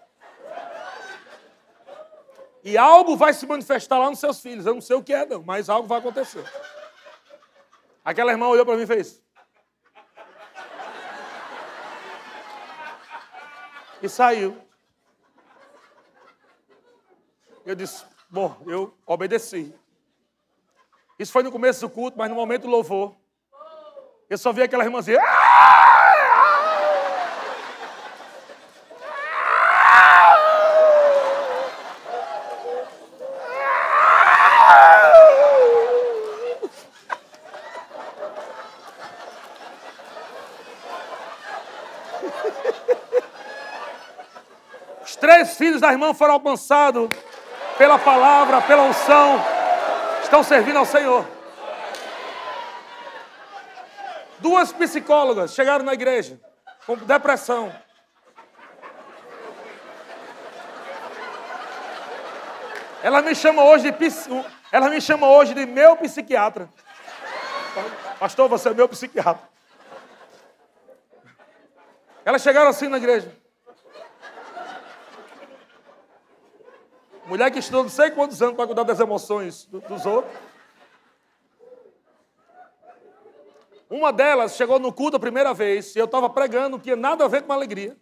E 2.68 2.78
algo 2.78 3.16
vai 3.16 3.34
se 3.34 3.48
manifestar 3.48 3.98
lá 3.98 4.10
nos 4.10 4.20
seus 4.20 4.42
filhos. 4.42 4.66
Eu 4.66 4.74
não 4.74 4.82
sei 4.82 4.98
o 4.98 5.02
que 5.02 5.14
é, 5.14 5.26
não, 5.26 5.42
mas 5.42 5.70
algo 5.70 5.88
vai 5.88 6.00
acontecer. 6.00 6.44
Aquela 8.04 8.34
irmã 8.34 8.46
olhou 8.50 8.66
para 8.66 8.76
mim 8.76 8.84
e 8.84 8.86
fez. 8.86 9.24
E 14.04 14.10
saiu. 14.10 14.62
Eu 17.66 17.74
disse, 17.74 18.04
bom, 18.30 18.62
eu 18.68 18.94
obedeci. 19.06 19.74
Isso 21.18 21.32
foi 21.32 21.44
no 21.44 21.52
começo 21.54 21.80
do 21.80 21.90
culto, 21.90 22.18
mas 22.18 22.30
no 22.30 22.36
momento 22.36 22.68
louvor, 22.68 23.16
eu 24.30 24.38
só 24.38 24.52
vi 24.52 24.62
aquela 24.62 24.84
irmãzinha. 24.84 25.22
Ah! 25.22 25.88
três 45.28 45.58
filhos 45.78 45.82
da 45.82 45.92
irmã 45.92 46.14
foram 46.14 46.34
alcançados 46.34 47.10
pela 47.78 48.00
palavra, 48.00 48.62
pela 48.62 48.84
unção. 48.84 49.40
Estão 50.24 50.44
servindo 50.44 50.78
ao 50.78 50.86
Senhor. 50.86 51.26
Duas 54.40 54.72
psicólogas 54.72 55.54
chegaram 55.54 55.86
na 55.86 55.94
igreja 55.94 56.40
com 56.86 56.96
depressão. 56.98 57.74
Ela 63.04 63.22
me 63.22 63.36
chama 63.36 63.64
hoje 63.64 63.92
de 63.92 64.08
ela 64.72 64.90
me 64.90 65.00
chama 65.00 65.30
hoje 65.30 65.54
de 65.54 65.66
meu 65.66 65.96
psiquiatra. 65.96 66.68
Pastor, 68.20 68.50
você 68.50 68.70
é 68.70 68.74
meu 68.74 68.90
psiquiatra. 68.90 69.48
Elas 72.26 72.42
chegaram 72.42 72.70
assim 72.70 72.88
na 72.88 72.98
igreja. 72.98 73.32
Mulher 77.28 77.52
que 77.52 77.60
estudou 77.60 77.84
não 77.84 77.90
sei 77.90 78.10
quantos 78.12 78.42
anos 78.42 78.56
para 78.56 78.66
cuidar 78.66 78.84
das 78.84 79.02
emoções 79.02 79.66
dos 79.66 80.06
outros. 80.06 80.34
Uma 83.90 84.14
delas 84.14 84.56
chegou 84.56 84.80
no 84.80 84.94
culto 84.94 85.18
a 85.18 85.20
primeira 85.20 85.54
vez 85.54 85.94
e 85.94 86.00
eu 86.00 86.06
estava 86.06 86.30
pregando, 86.30 86.70
não 86.70 86.80
tinha 86.80 86.96
nada 86.96 87.26
a 87.26 87.28
ver 87.28 87.42
com 87.42 87.52
alegria. 87.52 87.98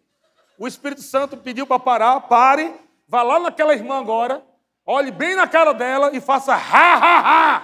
O 0.60 0.68
Espírito 0.68 1.02
Santo 1.02 1.38
pediu 1.38 1.66
para 1.66 1.80
parar, 1.80 2.20
pare, 2.22 2.74
vá 3.08 3.24
lá 3.24 3.40
naquela 3.40 3.74
irmã 3.74 4.00
agora, 4.00 4.44
olhe 4.86 5.12
bem 5.12 5.36
na 5.36 5.48
cara 5.48 5.74
dela 5.74 6.12
e 6.14 6.22
faça 6.22 6.54
ha, 6.54 6.94
ha, 6.96 7.56
ha. 7.56 7.64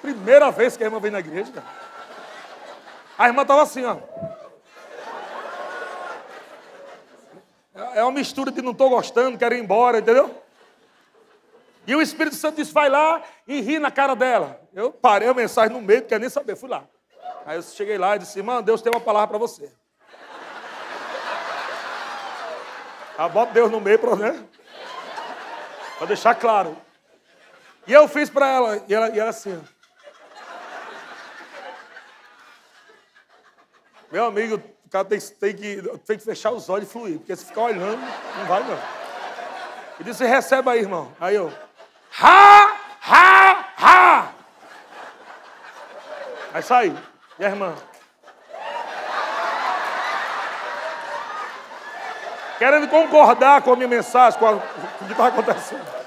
Primeira 0.00 0.52
vez 0.52 0.76
que 0.76 0.84
a 0.84 0.86
irmã 0.86 1.00
vem 1.00 1.10
na 1.10 1.18
igreja, 1.18 1.50
cara. 1.50 1.66
A 3.18 3.26
irmã 3.26 3.42
estava 3.42 3.62
assim, 3.62 3.84
ó. 3.84 3.96
É 7.94 8.02
uma 8.02 8.10
mistura 8.10 8.50
de 8.50 8.60
não 8.60 8.72
estou 8.72 8.90
gostando, 8.90 9.38
quero 9.38 9.54
ir 9.54 9.60
embora, 9.60 9.98
entendeu? 9.98 10.42
E 11.86 11.94
o 11.94 12.02
Espírito 12.02 12.34
Santo 12.34 12.56
disse: 12.56 12.72
vai 12.72 12.88
lá 12.88 13.22
e 13.46 13.60
ri 13.60 13.78
na 13.78 13.90
cara 13.90 14.16
dela. 14.16 14.60
Eu 14.74 14.90
parei 14.90 15.28
a 15.28 15.34
mensagem 15.34 15.72
no 15.72 15.80
meio, 15.80 16.00
não 16.00 16.08
quer 16.08 16.18
nem 16.18 16.28
saber, 16.28 16.56
fui 16.56 16.68
lá. 16.68 16.84
Aí 17.46 17.56
eu 17.56 17.62
cheguei 17.62 17.96
lá 17.96 18.16
e 18.16 18.18
disse: 18.18 18.38
irmã, 18.38 18.60
Deus 18.60 18.82
tem 18.82 18.92
uma 18.92 19.00
palavra 19.00 19.28
para 19.28 19.38
você. 19.38 19.72
Ah, 23.16 23.28
bota 23.28 23.52
Deus 23.52 23.70
no 23.70 23.80
meio 23.80 24.16
né? 24.16 24.44
Para 25.98 26.06
deixar 26.08 26.34
claro. 26.34 26.76
E 27.86 27.92
eu 27.92 28.06
fiz 28.06 28.28
para 28.28 28.46
ela, 28.46 28.84
e 28.88 28.94
ela, 28.94 29.08
e 29.10 29.18
ela 29.18 29.30
assim. 29.30 29.60
Meu 34.10 34.26
amigo, 34.26 34.62
o 34.88 34.90
cara 34.90 35.04
tem, 35.04 35.20
tem, 35.20 35.54
que, 35.54 35.82
tem 36.06 36.16
que 36.16 36.24
fechar 36.24 36.50
os 36.50 36.70
olhos 36.70 36.88
e 36.88 36.90
fluir, 36.90 37.18
porque 37.18 37.36
se 37.36 37.44
ficar 37.44 37.60
olhando, 37.64 38.00
não 38.38 38.46
vai 38.46 38.64
não. 38.64 38.78
E 40.00 40.04
disse, 40.04 40.24
recebe 40.24 40.70
aí, 40.70 40.80
irmão. 40.80 41.12
Aí 41.20 41.34
eu, 41.34 41.52
ha, 42.18 42.74
ha, 43.02 43.66
ha. 43.76 44.32
Aí 46.54 46.62
saí. 46.62 46.96
E 47.38 47.44
a 47.44 47.50
irmã? 47.50 47.74
Querendo 52.56 52.88
concordar 52.88 53.60
com 53.60 53.74
a 53.74 53.76
minha 53.76 53.88
mensagem, 53.88 54.38
com, 54.38 54.46
a, 54.46 54.52
com 54.52 55.04
o 55.04 55.06
que 55.06 55.12
está 55.12 55.26
acontecendo. 55.26 55.97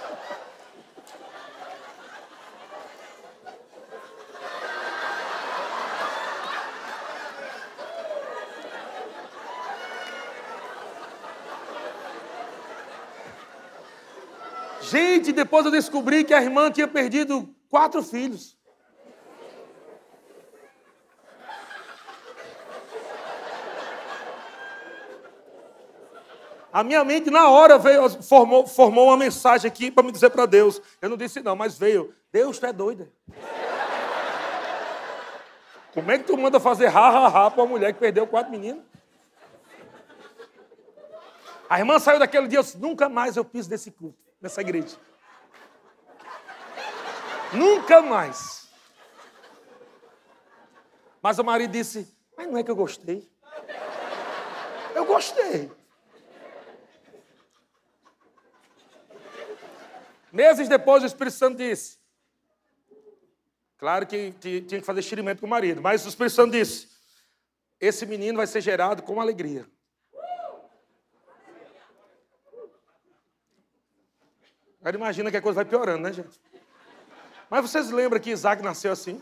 Gente, 15.32 15.38
depois 15.38 15.65
eu 15.65 15.72
descobri 15.72 16.26
que 16.26 16.34
a 16.34 16.44
irmã 16.44 16.70
tinha 16.70 16.86
perdido 16.89 17.56
quatro 17.70 18.04
filhos. 18.04 18.58
A 26.74 26.84
minha 26.84 27.02
mente, 27.06 27.30
na 27.30 27.50
hora, 27.50 27.78
veio, 27.78 28.10
formou, 28.22 28.67
formou 28.67 29.08
uma 29.08 29.15
mensagem 29.15 29.70
aqui 29.70 29.89
para 29.89 30.04
me 30.04 30.12
dizer 30.12 30.32
para 30.32 30.46
Deus. 30.46 30.82
Eu 31.02 31.10
não 31.10 31.15
disse 31.15 31.41
não, 31.41 31.56
mas 31.56 31.78
veio. 31.80 32.13
Deus, 32.30 32.60
tu 32.60 32.65
é 32.65 32.74
doida. 32.74 33.10
Como 35.94 36.12
é 36.12 36.17
que 36.17 36.26
tu 36.26 36.38
manda 36.38 36.60
fazer 36.60 36.88
ha, 36.88 37.08
ha, 37.08 37.28
ha 37.28 37.52
para 37.52 37.63
uma 37.63 37.70
mulher 37.70 37.94
que 37.94 38.00
perdeu 38.02 38.28
quatro 38.28 38.52
meninos? 38.52 38.84
A 41.70 41.80
irmã 41.80 42.00
saiu 42.00 42.20
daquele 42.20 42.50
dia 42.50 42.60
e 42.60 42.63
disse, 42.63 42.78
nunca 42.78 43.08
mais 43.08 43.38
eu 43.38 43.46
piso 43.46 43.70
desse 43.70 43.91
culto 43.91 44.20
nessa 44.41 44.60
igreja. 44.60 44.98
Nunca 47.54 48.02
mais. 48.02 48.70
Mas 51.22 51.38
o 51.38 51.44
marido 51.44 51.72
disse: 51.72 52.08
Mas 52.36 52.48
não 52.48 52.58
é 52.58 52.64
que 52.64 52.72
eu 52.72 52.76
gostei. 52.76 53.30
Eu 54.96 55.06
gostei. 55.06 55.72
Meses 60.32 60.70
depois, 60.70 61.04
o 61.04 61.06
Espírito 61.06 61.36
Santo 61.36 61.58
disse: 61.58 62.00
Claro 63.78 64.08
que 64.08 64.32
tinha 64.42 64.80
que 64.80 64.82
fazer 64.82 65.02
xirimento 65.02 65.42
com 65.42 65.46
o 65.46 65.50
marido, 65.50 65.82
mas 65.82 66.06
o 66.06 66.10
Espírito 66.10 66.34
Santo 66.34 66.52
disse: 66.52 66.88
Esse 67.80 68.06
menino 68.06 68.38
vai 68.38 68.48
ser 68.48 68.62
gerado 68.62 69.04
com 69.04 69.20
alegria. 69.20 69.66
Agora 74.80 74.96
imagina 74.96 75.30
que 75.30 75.38
a 75.38 75.42
coisa 75.42 75.58
vai 75.58 75.66
piorando, 75.66 76.02
né, 76.02 76.14
gente? 76.14 76.40
Mas 77.52 77.70
vocês 77.70 77.92
lembram 77.92 78.18
que 78.18 78.30
Isaac 78.30 78.64
nasceu 78.64 78.94
assim? 78.94 79.22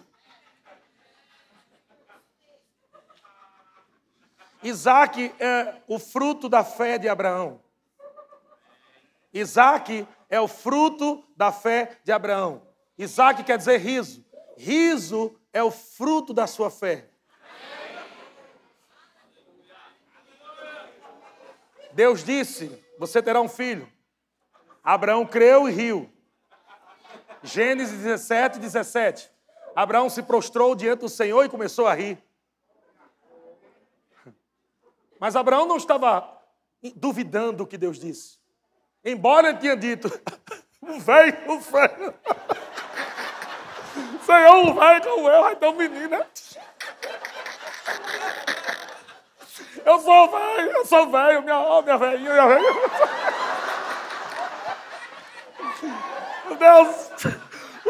Isaac 4.62 5.34
é 5.40 5.82
o 5.88 5.98
fruto 5.98 6.48
da 6.48 6.64
fé 6.64 7.00
de 7.00 7.10
Abraão. 7.10 7.60
Isaac 9.34 10.08
é 10.30 10.40
o 10.40 10.48
fruto 10.48 11.26
da 11.36 11.52
fé 11.52 11.98
de 12.04 12.12
Abraão. 12.12 12.62
Isaac 13.00 13.44
quer 13.44 13.58
dizer 13.58 13.78
riso. 13.80 14.24
Riso 14.56 15.36
é 15.52 15.64
o 15.64 15.72
fruto 15.72 16.32
da 16.32 16.46
sua 16.46 16.70
fé. 16.70 17.10
Deus 21.94 22.24
disse: 22.24 22.80
Você 23.00 23.24
terá 23.24 23.42
um 23.42 23.50
filho. 23.50 23.92
Abraão 24.84 25.26
creu 25.26 25.68
e 25.68 25.72
riu. 25.72 26.19
Gênesis 27.44 27.98
17, 27.98 28.60
17. 28.60 29.32
Abraão 29.76 30.10
se 30.10 30.22
prostrou 30.22 30.76
diante 30.76 31.02
do 31.02 31.10
Senhor 31.10 31.44
e 31.44 31.50
começou 31.50 31.88
a 31.88 31.94
rir. 31.94 32.18
Mas 35.20 35.36
Abraão 35.36 35.66
não 35.66 35.78
estava 35.78 36.38
duvidando 36.96 37.58
do 37.58 37.68
que 37.68 37.78
Deus 37.78 38.00
disse. 38.00 38.40
Embora 39.04 39.50
ele 39.50 39.58
tinha 39.58 39.76
dito, 39.76 40.10
um 40.82 41.00
velho, 41.00 41.52
um 41.52 41.60
velho. 41.60 42.14
Senhor, 44.26 44.56
um 44.56 44.74
velho 44.74 45.02
como 45.02 45.30
eu, 45.30 45.74
menino, 45.74 46.10
né? 46.10 46.26
Eu 49.86 50.00
sou 50.00 50.30
velho, 50.30 50.72
eu 50.72 50.86
sou 50.86 51.10
velho, 51.10 51.42
minha, 51.42 51.82
minha 51.82 51.98
velhinha, 51.98 52.34
minha 52.34 52.48
velhinha. 52.48 52.74
Deus, 56.60 57.09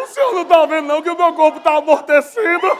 o 0.10 0.14
senhor 0.14 0.34
não 0.34 0.41
está 0.41 0.66
vendo 0.66 0.88
não 0.88 1.01
que 1.01 1.10
o 1.10 1.18
meu 1.18 1.34
corpo 1.34 1.60
está 1.60 1.78
amortecido? 1.78 2.80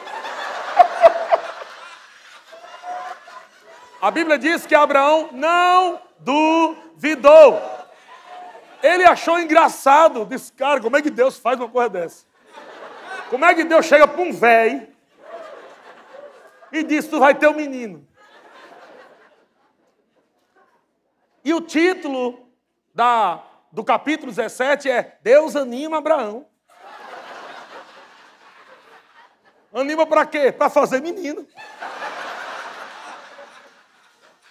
A 4.02 4.10
Bíblia 4.10 4.38
diz 4.38 4.66
que 4.66 4.74
Abraão 4.74 5.30
não 5.32 6.02
duvidou. 6.20 7.62
Ele 8.82 9.04
achou 9.04 9.40
engraçado, 9.40 10.26
disse, 10.26 10.52
cara, 10.54 10.80
como 10.80 10.98
é 10.98 11.02
que 11.02 11.10
Deus 11.10 11.38
faz 11.38 11.60
uma 11.60 11.70
coisa 11.70 11.90
dessa? 11.90 12.26
Como 13.30 13.46
é 13.46 13.54
que 13.54 13.64
Deus 13.64 13.86
chega 13.86 14.08
para 14.08 14.22
um 14.22 14.32
velho 14.32 14.88
e 16.72 16.82
diz, 16.82 17.08
tu 17.08 17.20
vai 17.20 17.36
ter 17.36 17.48
um 17.48 17.54
menino? 17.54 18.08
E 21.44 21.54
o 21.54 21.62
título 21.62 22.50
da 22.94 23.44
do 23.72 23.84
capítulo 23.84 24.32
17 24.32 24.90
é 24.90 25.20
Deus 25.22 25.56
anima 25.56 26.00
Abraão. 26.00 26.49
Anima 29.74 30.06
para 30.06 30.26
quê? 30.26 30.52
Para 30.52 30.70
fazer 30.70 31.02
menino. 31.02 31.48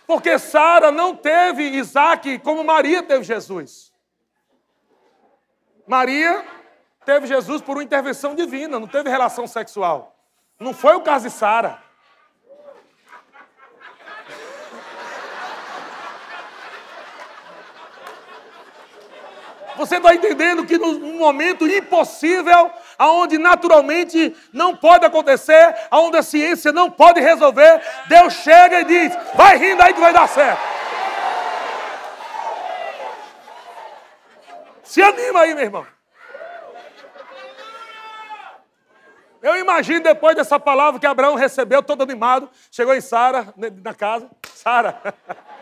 Porque 0.07 0.39
Sara 0.39 0.91
não 0.91 1.14
teve 1.14 1.64
Isaac 1.64 2.39
como 2.39 2.64
Maria 2.64 3.03
teve 3.03 3.25
Jesus. 3.25 3.93
Maria 5.87 6.45
teve 7.05 7.27
Jesus 7.27 7.61
por 7.61 7.77
uma 7.77 7.83
intervenção 7.83 8.35
divina, 8.35 8.79
não 8.79 8.87
teve 8.87 9.11
relação 9.11 9.47
sexual. 9.47 10.16
Não 10.59 10.73
foi 10.73 10.95
o 10.97 11.03
caso 11.03 11.29
de 11.29 11.35
Sara. 11.35 11.83
Você 19.79 19.99
está 19.99 20.12
entendendo 20.12 20.66
que 20.66 20.77
num 20.77 21.19
momento 21.19 21.64
impossível, 21.64 22.71
aonde 22.99 23.39
naturalmente 23.39 24.37
não 24.53 24.75
pode 24.75 25.07
acontecer, 25.07 25.75
aonde 25.91 26.17
a 26.17 26.23
ciência 26.23 26.73
não 26.73 26.91
pode 26.91 27.21
resolver, 27.21 27.81
Deus 28.09 28.35
chega 28.35 28.81
e 28.81 28.85
diz: 28.85 29.17
vai 29.35 29.57
rindo 29.57 29.83
aí 29.83 29.95
que 29.95 30.01
vai 30.01 30.13
dar 30.13 30.29
certo. 30.29 30.61
Se 34.83 35.03
anima 35.03 35.41
aí, 35.41 35.55
meu 35.55 35.65
irmão. 35.65 35.87
Eu 39.41 39.57
imagino 39.57 40.03
depois 40.03 40.35
dessa 40.35 40.59
palavra 40.59 40.99
que 40.99 41.07
Abraão 41.07 41.37
recebeu, 41.37 41.83
todo 41.83 42.03
animado, 42.03 42.51
chegou 42.73 42.95
em 42.95 43.01
Sara, 43.01 43.55
na 43.57 43.95
casa. 43.95 44.29
Sara. 44.53 45.01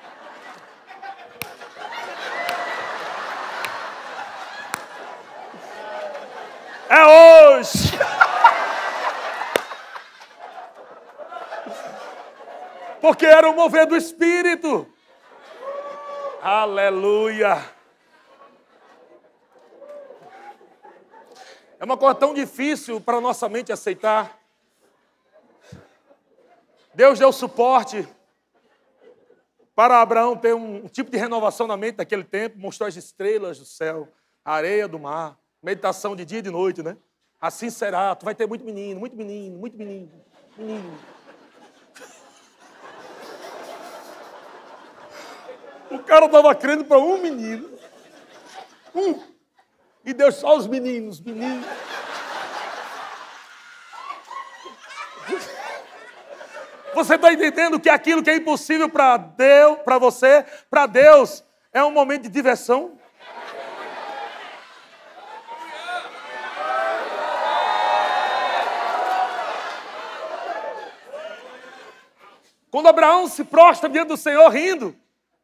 É 6.89 7.05
hoje. 7.05 7.93
Porque 13.01 13.27
era 13.27 13.49
o 13.49 13.55
mover 13.55 13.87
do 13.87 13.97
Espírito. 13.97 14.87
Aleluia. 16.41 17.65
É 21.79 21.85
uma 21.85 21.97
coisa 21.97 22.15
tão 22.15 22.33
difícil 22.33 23.01
para 23.01 23.21
nossa 23.21 23.49
mente 23.49 23.73
aceitar. 23.73 24.39
Deus 26.95 27.19
deu 27.19 27.33
suporte 27.33 28.09
para 29.75 30.01
Abraão 30.01 30.35
ter 30.37 30.55
um 30.55 30.89
tipo 30.89 31.11
de 31.11 31.19
renovação 31.19 31.67
na 31.67 31.77
mente 31.77 31.99
naquele 31.99 32.25
tempo, 32.25 32.59
mostrou 32.59 32.89
as 32.89 32.97
estrelas 32.97 33.59
do 33.59 33.67
céu, 33.67 34.09
a 34.43 34.55
areia 34.55 34.89
do 34.89 34.99
mar. 34.99 35.37
Meditação 35.67 36.15
de 36.15 36.25
dia 36.25 36.39
e 36.39 36.43
de 36.43 36.49
noite, 36.49 36.81
né? 36.81 36.97
Assim 37.41 37.71
será. 37.71 38.15
Tu 38.15 38.25
vai 38.25 38.37
ter 38.37 38.47
muito 38.47 38.65
menino, 38.65 39.01
muito 39.01 39.17
menino, 39.17 39.59
muito 39.59 39.77
menino, 39.77 40.09
menino. 40.57 40.99
O 45.91 45.99
cara 45.99 46.27
estava 46.27 46.55
crendo 46.55 46.85
para 46.85 47.01
um 47.01 47.21
menino. 47.21 47.69
Um. 48.95 49.21
E 50.05 50.15
Deus 50.15 50.37
só 50.37 50.57
os 50.57 50.69
meninos, 50.69 51.21
meninos. 51.21 51.67
Você 56.95 57.17
está 57.17 57.33
entendendo 57.33 57.81
que 57.81 57.89
aquilo 57.89 58.23
que 58.23 58.31
é 58.31 58.37
impossível 58.37 58.89
para 58.89 59.17
Deus, 59.17 59.81
para 59.81 59.99
você, 59.99 60.45
para 60.71 60.87
Deus, 60.87 61.43
é 61.73 61.83
um 61.83 61.91
momento 61.91 62.23
de 62.23 62.29
diversão? 62.29 62.97
Quando 72.77 72.89
Abraão 72.89 73.27
se 73.27 73.43
prostra 73.43 73.89
diante 73.89 74.09
do 74.09 74.19
Senhor 74.19 74.47
rindo, 74.51 74.95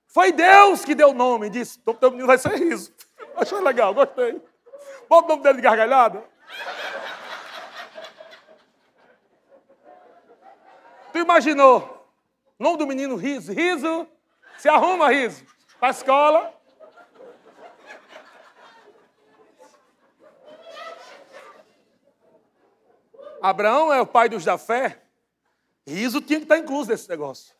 foi 0.06 0.32
Deus 0.32 0.84
que 0.84 0.94
deu 0.94 1.12
o 1.12 1.14
nome 1.14 1.46
e 1.46 1.48
disse: 1.48 1.80
o 1.86 1.94
teu 1.94 2.10
menino 2.10 2.26
vai 2.26 2.36
ser 2.36 2.50
riso. 2.58 2.92
Achei 3.34 3.58
legal, 3.58 3.94
gostei. 3.94 4.38
Bota 5.08 5.24
o 5.24 5.28
nome 5.30 5.42
dele 5.42 5.56
de 5.56 5.62
gargalhada. 5.62 6.22
Tu 11.10 11.20
imaginou? 11.20 12.06
Nome 12.58 12.76
do 12.76 12.86
menino 12.86 13.16
riso, 13.16 13.50
riso, 13.50 14.06
se 14.58 14.68
arruma 14.68 15.08
riso. 15.08 15.42
Para 15.80 15.88
a 15.88 15.90
escola. 15.90 16.54
Abraão 23.40 23.90
é 23.90 24.02
o 24.02 24.06
pai 24.06 24.28
dos 24.28 24.44
da 24.44 24.58
fé. 24.58 25.01
Riso 25.86 26.20
tinha 26.20 26.38
que 26.38 26.44
estar 26.44 26.58
incluso 26.58 26.90
nesse 26.90 27.08
negócio. 27.08 27.54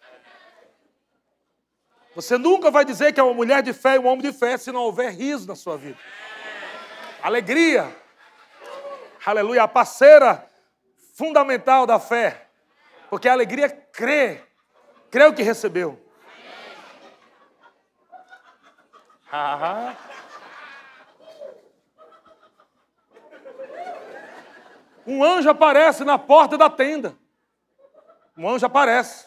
Você 2.14 2.36
nunca 2.36 2.70
vai 2.70 2.84
dizer 2.84 3.12
que 3.12 3.20
é 3.20 3.22
uma 3.22 3.34
mulher 3.34 3.62
de 3.62 3.72
fé 3.72 3.96
e 3.96 3.98
um 3.98 4.06
homem 4.06 4.20
de 4.20 4.32
fé 4.32 4.56
se 4.58 4.70
não 4.70 4.80
houver 4.80 5.12
riso 5.12 5.46
na 5.46 5.56
sua 5.56 5.76
vida. 5.76 5.98
Alegria. 7.22 7.94
Aleluia. 9.24 9.62
A 9.62 9.68
parceira 9.68 10.46
fundamental 11.14 11.86
da 11.86 11.98
fé. 11.98 12.48
Porque 13.08 13.28
a 13.28 13.32
alegria 13.32 13.68
crê. 13.68 14.42
Crê 15.10 15.24
o 15.24 15.34
que 15.34 15.42
recebeu. 15.42 15.98
Um 25.06 25.24
anjo 25.24 25.48
aparece 25.48 26.04
na 26.04 26.18
porta 26.18 26.58
da 26.58 26.68
tenda. 26.68 27.16
Um 28.36 28.48
anjo 28.48 28.66
aparece. 28.66 29.26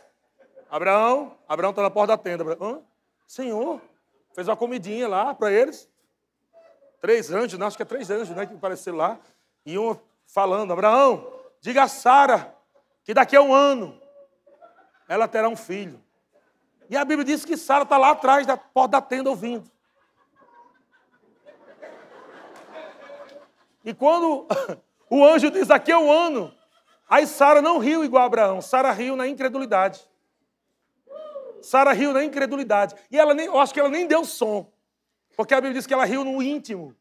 Abraão, 0.70 1.38
Abraão 1.48 1.70
está 1.70 1.82
na 1.82 1.90
porta 1.90 2.16
da 2.16 2.18
tenda. 2.22 2.44
Abraão, 2.44 2.84
Senhor, 3.28 3.82
fez 4.34 4.48
uma 4.48 4.58
comidinha 4.58 5.08
lá 5.08 5.34
para 5.34 5.52
eles. 5.52 5.90
Três 7.00 7.32
anjos, 7.32 7.60
não, 7.60 7.68
acho 7.68 7.78
que 7.78 7.84
é 7.84 7.86
três 7.86 8.10
anjos, 8.10 8.36
né, 8.36 8.46
que 8.46 8.56
apareceram 8.56 8.98
lá. 8.98 9.20
E 9.66 9.78
um 9.78 9.98
falando, 10.28 10.74
Abraão, 10.74 11.32
diga 11.62 11.84
a 11.84 11.88
Sara 11.88 12.56
que 13.04 13.14
daqui 13.14 13.36
a 13.36 13.42
um 13.42 13.54
ano 13.54 14.00
ela 15.08 15.28
terá 15.28 15.48
um 15.48 15.56
filho. 15.56 16.04
E 16.90 16.98
a 16.98 17.06
Bíblia 17.06 17.26
diz 17.26 17.46
que 17.46 17.58
Sara 17.58 17.84
está 17.84 17.98
lá 17.98 18.12
atrás 18.12 18.48
da 18.48 18.58
porta 18.58 18.94
da 18.94 19.02
tenda 19.02 19.30
ouvindo. 19.30 19.70
E 23.84 23.94
quando 23.94 24.48
o 25.10 25.24
anjo 25.24 25.52
diz 25.52 25.68
daqui 25.68 25.92
a 25.92 26.00
um 26.00 26.12
ano, 26.12 26.55
Aí 27.08 27.28
Sara 27.28 27.62
não 27.62 27.78
riu 27.78 28.04
igual 28.04 28.26
Abraão, 28.26 28.62
Sara 28.62 28.92
riu 28.92 29.16
na 29.16 29.28
incredulidade. 29.28 30.02
Sara 31.62 31.94
riu 31.94 32.14
na 32.14 32.24
incredulidade. 32.24 32.96
E 33.10 33.18
ela 33.18 33.34
nem, 33.34 33.46
eu 33.48 33.60
acho 33.60 33.74
que 33.74 33.80
ela 33.80 33.90
nem 33.90 34.08
deu 34.08 34.24
som. 34.26 34.72
Porque 35.36 35.54
a 35.54 35.58
Bíblia 35.58 35.74
diz 35.74 35.88
que 35.88 35.94
ela 35.94 36.06
riu 36.06 36.24
no 36.24 36.42
íntimo. 36.42 36.96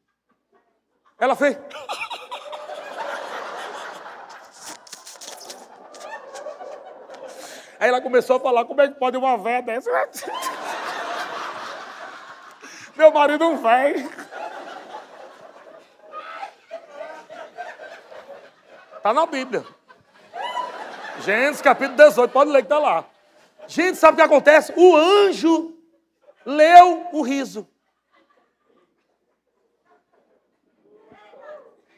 Ela 1.18 1.36
fez. 1.36 1.56
Aí 7.78 7.88
ela 7.88 8.00
começou 8.00 8.36
a 8.36 8.40
falar: 8.40 8.64
como 8.64 8.80
é 8.80 8.88
que 8.88 8.98
pode 8.98 9.16
uma 9.16 9.36
véia 9.36 9.62
dessa? 9.62 9.90
Meu 12.96 13.12
marido 13.12 13.46
um 13.46 13.56
velho. 13.58 14.10
Está 18.96 19.12
na 19.12 19.26
Bíblia. 19.26 19.64
Gênesis 21.20 21.62
capítulo 21.62 21.96
18, 21.96 22.30
pode 22.32 22.50
ler 22.50 22.62
que 22.62 22.66
está 22.66 22.78
lá. 22.78 23.08
Gente, 23.66 23.96
sabe 23.96 24.14
o 24.14 24.16
que 24.16 24.22
acontece? 24.22 24.72
O 24.76 24.96
anjo 24.96 25.76
leu 26.44 27.08
o 27.12 27.22
riso. 27.22 27.68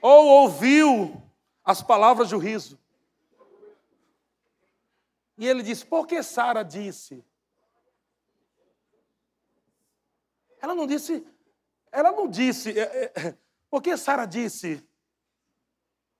Ou 0.00 0.26
ouviu 0.26 1.22
as 1.64 1.82
palavras 1.82 2.30
do 2.30 2.38
riso. 2.38 2.78
E 5.38 5.46
ele 5.46 5.62
disse: 5.62 5.84
Por 5.84 6.06
que 6.06 6.22
Sara 6.22 6.62
disse? 6.62 7.24
Ela 10.66 10.74
não 10.74 10.86
disse, 10.86 11.24
ela 11.92 12.10
não 12.10 12.28
disse, 12.28 12.76
é, 12.76 13.12
é, 13.14 13.38
por 13.70 13.80
que 13.80 13.96
Sara 13.96 14.26
disse? 14.26 14.84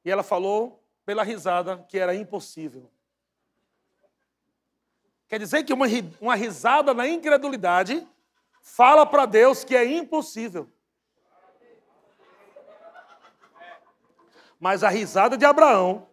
E 0.05 0.11
ela 0.11 0.23
falou 0.23 0.86
pela 1.07 1.23
risada 1.23 1.79
que 1.89 1.99
era 1.99 2.15
impossível. 2.15 2.91
Quer 5.29 5.39
dizer 5.39 5.63
que 5.63 5.73
uma, 5.73 5.87
uma 6.21 6.35
risada 6.35 6.93
na 6.93 7.07
incredulidade 7.07 8.07
fala 8.61 9.07
para 9.07 9.25
Deus 9.25 9.63
que 9.63 9.77
é 9.77 9.85
impossível. 9.85 10.71
Mas 14.59 14.83
a 14.83 14.89
risada 14.89 15.37
de 15.37 15.45
Abraão 15.45 16.09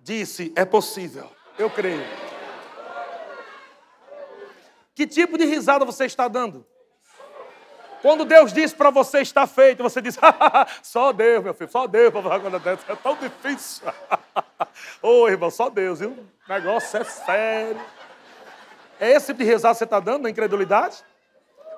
disse: 0.00 0.52
é 0.56 0.64
possível, 0.64 1.30
eu 1.56 1.70
creio. 1.70 2.04
Que 4.94 5.06
tipo 5.06 5.38
de 5.38 5.44
risada 5.44 5.84
você 5.84 6.04
está 6.04 6.26
dando? 6.26 6.66
Quando 8.00 8.24
Deus 8.24 8.52
diz 8.52 8.72
para 8.72 8.90
você 8.90 9.20
está 9.20 9.46
feito, 9.46 9.82
você 9.82 10.00
diz, 10.00 10.16
só 10.82 11.12
Deus, 11.12 11.42
meu 11.42 11.54
filho, 11.54 11.70
só 11.70 11.86
Deus 11.86 12.12
para 12.12 12.22
falar 12.22 12.40
coisa 12.40 12.58
dessa. 12.58 12.92
É 12.92 12.96
tão 12.96 13.16
difícil. 13.16 13.86
Ô, 15.02 15.22
oh, 15.22 15.28
irmão, 15.28 15.50
só 15.50 15.68
Deus, 15.68 16.00
viu? 16.00 16.10
O 16.10 16.52
negócio 16.52 17.00
é 17.00 17.04
sério. 17.04 17.80
É 19.00 19.10
esse 19.10 19.26
tipo 19.26 19.40
de 19.40 19.44
risada 19.44 19.74
que 19.74 19.78
você 19.78 19.84
está 19.84 20.00
dando 20.00 20.22
na 20.22 20.30
incredulidade? 20.30 21.04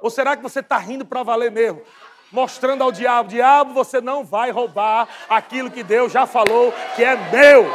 Ou 0.02 0.10
será 0.10 0.36
que 0.36 0.42
você 0.42 0.60
está 0.60 0.78
rindo 0.78 1.04
para 1.04 1.22
valer 1.22 1.50
mesmo? 1.50 1.82
Mostrando 2.30 2.82
ao 2.82 2.92
diabo, 2.92 3.28
diabo, 3.28 3.72
você 3.72 4.00
não 4.00 4.24
vai 4.24 4.50
roubar 4.50 5.08
aquilo 5.28 5.70
que 5.70 5.82
Deus 5.82 6.12
já 6.12 6.26
falou 6.26 6.72
que 6.94 7.02
é 7.02 7.16
meu. 7.30 7.66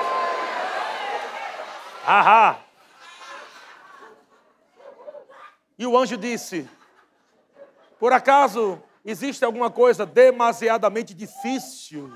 Ahá. 2.06 2.58
E 5.78 5.86
o 5.86 5.98
anjo 5.98 6.16
disse: 6.16 6.70
por 8.06 8.14
acaso 8.14 8.80
Existe 9.04 9.44
alguma 9.44 9.72
coisa 9.72 10.06
demasiadamente 10.06 11.12
difícil? 11.12 12.12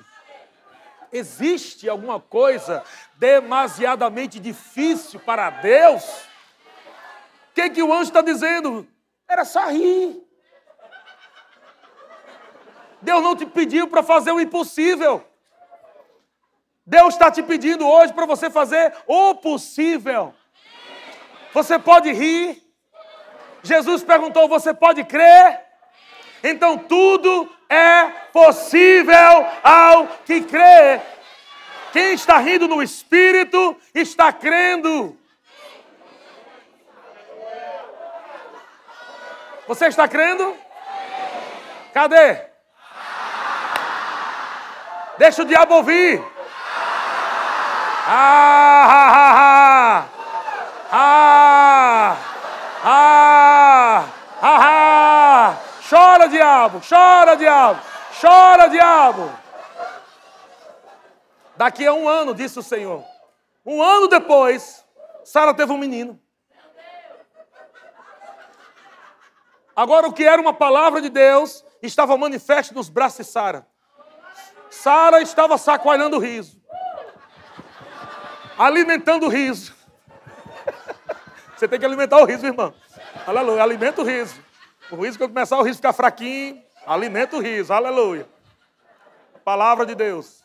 Existe 1.11 1.89
alguma 1.89 2.19
coisa 2.19 2.83
demasiadamente 3.15 4.39
difícil 4.39 5.19
para 5.19 5.49
Deus? 5.49 6.03
O 6.03 7.53
que, 7.55 7.69
que 7.71 7.81
o 7.81 7.91
anjo 7.91 8.03
está 8.03 8.21
dizendo? 8.21 8.87
Era 9.27 9.45
só 9.45 9.67
rir. 9.69 10.23
Deus 13.01 13.23
não 13.23 13.35
te 13.35 13.45
pediu 13.45 13.87
para 13.87 14.01
fazer 14.01 14.31
o 14.31 14.39
impossível. 14.39 15.23
Deus 16.85 17.15
está 17.15 17.31
te 17.31 17.41
pedindo 17.43 17.87
hoje 17.87 18.13
para 18.13 18.25
você 18.25 18.49
fazer 18.49 18.95
o 19.07 19.35
possível. 19.35 20.35
Você 21.53 21.77
pode 21.79 22.11
rir. 22.11 22.63
Jesus 23.61 24.03
perguntou: 24.03 24.47
Você 24.47 24.71
pode 24.73 25.03
crer? 25.03 25.68
Então 26.43 26.77
tudo 26.77 27.49
é 27.69 28.05
possível 28.31 29.45
ao 29.63 30.07
que 30.25 30.41
crê. 30.41 31.01
Quem 31.91 32.13
está 32.13 32.37
rindo 32.37 32.67
no 32.67 32.81
espírito 32.81 33.75
está 33.93 34.31
crendo. 34.31 35.17
Você 39.67 39.87
está 39.87 40.07
crendo? 40.07 40.55
Cadê? 41.93 42.41
Deixa 45.17 45.41
o 45.41 45.45
diabo 45.45 45.75
ouvir. 45.75 46.23
Ah, 48.07 48.85
ah, 48.89 49.13
ah, 49.21 50.05
ah, 50.91 52.17
ah, 52.81 53.29
chora 56.19 56.27
diabo, 56.27 56.81
chora 56.81 57.35
diabo, 57.35 57.81
chora 58.19 58.67
diabo. 58.67 59.31
Daqui 61.55 61.85
a 61.85 61.93
um 61.93 62.09
ano, 62.09 62.33
disse 62.33 62.59
o 62.59 62.63
Senhor. 62.63 63.05
Um 63.65 63.81
ano 63.81 64.07
depois, 64.07 64.85
Sara 65.23 65.53
teve 65.53 65.71
um 65.71 65.77
menino. 65.77 66.19
Agora, 69.73 70.07
o 70.07 70.13
que 70.13 70.25
era 70.25 70.41
uma 70.41 70.53
palavra 70.53 71.01
de 71.01 71.09
Deus 71.09 71.63
estava 71.81 72.17
manifesto 72.17 72.73
nos 72.73 72.89
braços 72.89 73.25
de 73.25 73.31
Sara. 73.31 73.65
Sara 74.69 75.21
estava 75.21 75.57
sacoalhando 75.57 76.17
o 76.17 76.19
riso, 76.19 76.61
alimentando 78.57 79.25
o 79.25 79.29
riso. 79.29 79.73
Você 81.55 81.67
tem 81.67 81.79
que 81.79 81.85
alimentar 81.85 82.17
o 82.17 82.25
riso, 82.25 82.45
irmão. 82.45 82.73
Aleluia, 83.25 83.63
alimenta 83.63 84.01
o 84.01 84.05
riso. 84.05 84.48
O 84.91 84.95
riso, 84.95 85.17
quando 85.17 85.33
começar 85.33 85.57
o 85.59 85.61
riso 85.61 85.77
ficar 85.77 85.93
fraquinho, 85.93 86.63
alimenta 86.85 87.35
o 87.35 87.39
riso, 87.39 87.71
aleluia. 87.71 88.27
Palavra 89.43 89.85
de 89.85 89.93
Deus. 89.93 90.43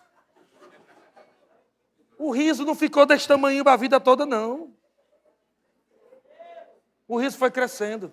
O 2.19 2.31
riso 2.31 2.65
não 2.65 2.75
ficou 2.75 3.07
desse 3.07 3.27
tamanho 3.27 3.67
a 3.67 3.77
vida 3.77 3.99
toda, 3.99 4.27
não. 4.27 4.73
O 7.09 7.19
riso 7.19 7.37
foi 7.37 7.51
crescendo, 7.51 8.13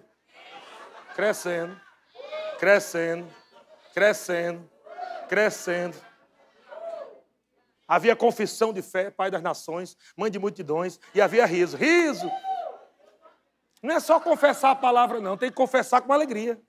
crescendo, 1.16 1.80
crescendo, 2.60 3.28
crescendo, 3.94 4.70
crescendo. 5.30 5.98
Havia 7.88 8.16
confissão 8.16 8.72
de 8.72 8.82
fé, 8.82 9.10
Pai 9.10 9.30
das 9.30 9.42
nações, 9.42 9.98
Mãe 10.16 10.32
de 10.32 10.40
multidões, 10.40 11.00
e 11.14 11.22
havia 11.22 11.46
riso. 11.46 11.76
Riso! 11.76 12.30
Não 13.82 13.96
é 13.96 14.00
só 14.00 14.20
confessar 14.20 14.72
a 14.72 14.76
palavra, 14.76 15.20
não, 15.20 15.36
tem 15.36 15.50
que 15.50 15.56
confessar 15.56 16.02
com 16.02 16.14
alegria. 16.14 16.62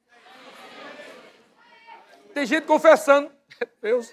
Tem 2.32 2.46
gente 2.46 2.66
confessando, 2.66 3.30
Deus, 3.82 4.10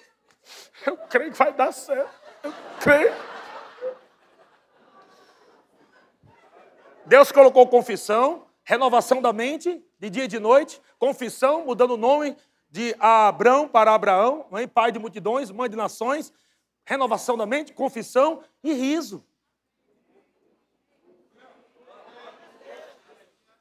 eu 0.86 0.98
creio 0.98 1.32
que 1.32 1.38
vai 1.38 1.54
dar 1.54 1.72
certo. 1.72 2.12
Eu 2.44 2.54
creio. 2.82 3.14
Deus 7.06 7.32
colocou 7.32 7.66
confissão, 7.68 8.48
renovação 8.64 9.22
da 9.22 9.32
mente, 9.32 9.84
de 9.98 10.10
dia 10.10 10.26
e 10.26 10.28
de 10.28 10.38
noite, 10.38 10.82
confissão, 11.00 11.66
mudando 11.66 11.92
o 11.92 11.98
nome 11.98 12.36
de 12.70 12.96
Abrão 13.00 13.68
para 13.68 13.96
Abraão, 13.96 14.46
mãe, 14.52 14.68
pai 14.68 14.92
de 14.92 15.00
multidões, 15.00 15.50
mãe 15.50 15.70
de 15.70 15.76
nações, 15.76 16.32
renovação 16.86 17.38
da 17.38 17.46
mente, 17.46 17.74
confissão 17.74 18.44
e 18.64 18.74
riso. 18.74 19.26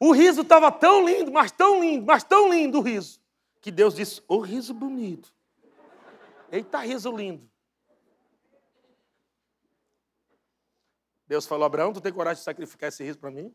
O 0.01 0.13
riso 0.13 0.43
estava 0.43 0.71
tão 0.71 1.05
lindo, 1.05 1.33
mas 1.33 1.51
tão 1.51 1.81
lindo, 1.81 2.07
mas 2.07 2.23
tão 2.23 2.53
lindo 2.53 2.79
o 2.79 2.81
riso, 2.81 3.21
que 3.61 3.71
Deus 3.71 3.95
disse: 3.95 4.21
Ô 4.29 4.37
oh, 4.37 4.41
riso 4.41 4.73
bonito. 4.73 5.35
Eita, 6.51 6.79
riso 6.79 7.11
lindo. 7.11 7.49
Deus 11.27 11.47
falou: 11.47 11.67
Abraão, 11.67 11.93
tu 11.93 12.01
tem 12.01 12.13
coragem 12.13 12.39
de 12.39 12.45
sacrificar 12.45 12.89
esse 12.89 13.03
riso 13.03 13.19
para 13.19 13.31
mim? 13.31 13.53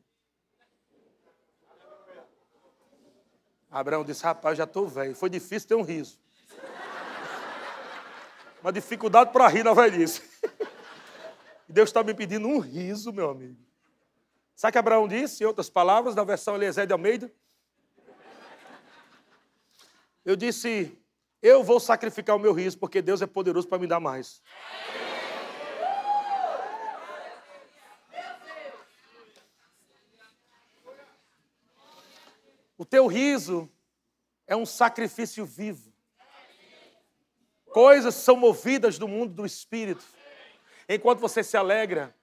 Abraão 3.71 4.03
disse: 4.03 4.23
Rapaz, 4.23 4.57
já 4.57 4.65
estou 4.65 4.87
velho. 4.87 5.15
Foi 5.15 5.29
difícil 5.29 5.67
ter 5.67 5.75
um 5.75 5.81
riso. 5.81 6.19
Uma 8.61 8.71
dificuldade 8.71 9.31
para 9.31 9.47
rir 9.47 9.63
na 9.63 9.73
velhice. 9.73 10.21
Deus 11.67 11.89
está 11.89 12.03
me 12.03 12.13
pedindo 12.13 12.47
um 12.47 12.59
riso, 12.59 13.11
meu 13.11 13.29
amigo. 13.29 13.59
Sabe 14.55 14.69
o 14.69 14.71
que 14.73 14.77
Abraão 14.77 15.07
disse, 15.07 15.43
em 15.43 15.47
outras 15.47 15.69
palavras, 15.69 16.15
na 16.15 16.23
versão 16.23 16.55
Eliezer 16.55 16.85
de 16.85 16.93
Almeida? 16.93 17.31
Eu 20.23 20.35
disse: 20.35 20.97
Eu 21.41 21.63
vou 21.63 21.79
sacrificar 21.79 22.35
o 22.35 22.39
meu 22.39 22.53
riso, 22.53 22.77
porque 22.77 23.01
Deus 23.01 23.21
é 23.21 23.27
poderoso 23.27 23.67
para 23.67 23.79
me 23.79 23.87
dar 23.87 23.99
mais. 23.99 24.41
O 32.77 32.85
teu 32.85 33.07
riso 33.07 33.71
é 34.47 34.55
um 34.55 34.65
sacrifício 34.65 35.45
vivo. 35.45 35.93
Coisas 37.65 38.13
são 38.15 38.35
movidas 38.35 38.97
do 38.99 39.07
mundo 39.07 39.33
do 39.33 39.45
espírito. 39.45 40.05
Enquanto 40.87 41.19
você 41.19 41.43
se 41.43 41.57
alegra, 41.57 42.15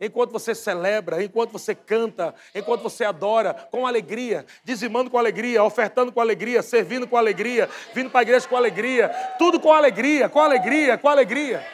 enquanto 0.00 0.32
você 0.32 0.54
celebra, 0.54 1.22
enquanto 1.22 1.52
você 1.52 1.74
canta, 1.74 2.34
enquanto 2.54 2.82
você 2.82 3.04
adora 3.04 3.54
com 3.70 3.86
alegria, 3.86 4.44
dizimando 4.64 5.10
com 5.10 5.18
alegria, 5.18 5.62
ofertando 5.62 6.12
com 6.12 6.20
alegria, 6.20 6.62
servindo 6.62 7.06
com 7.08 7.16
alegria, 7.16 7.68
vindo 7.94 8.10
para 8.10 8.20
a 8.20 8.22
igreja 8.22 8.48
com 8.48 8.56
alegria, 8.56 9.08
tudo 9.38 9.58
com 9.58 9.72
alegria, 9.72 10.28
com 10.28 10.40
alegria, 10.40 10.98
com 10.98 11.08
alegria. 11.08 11.66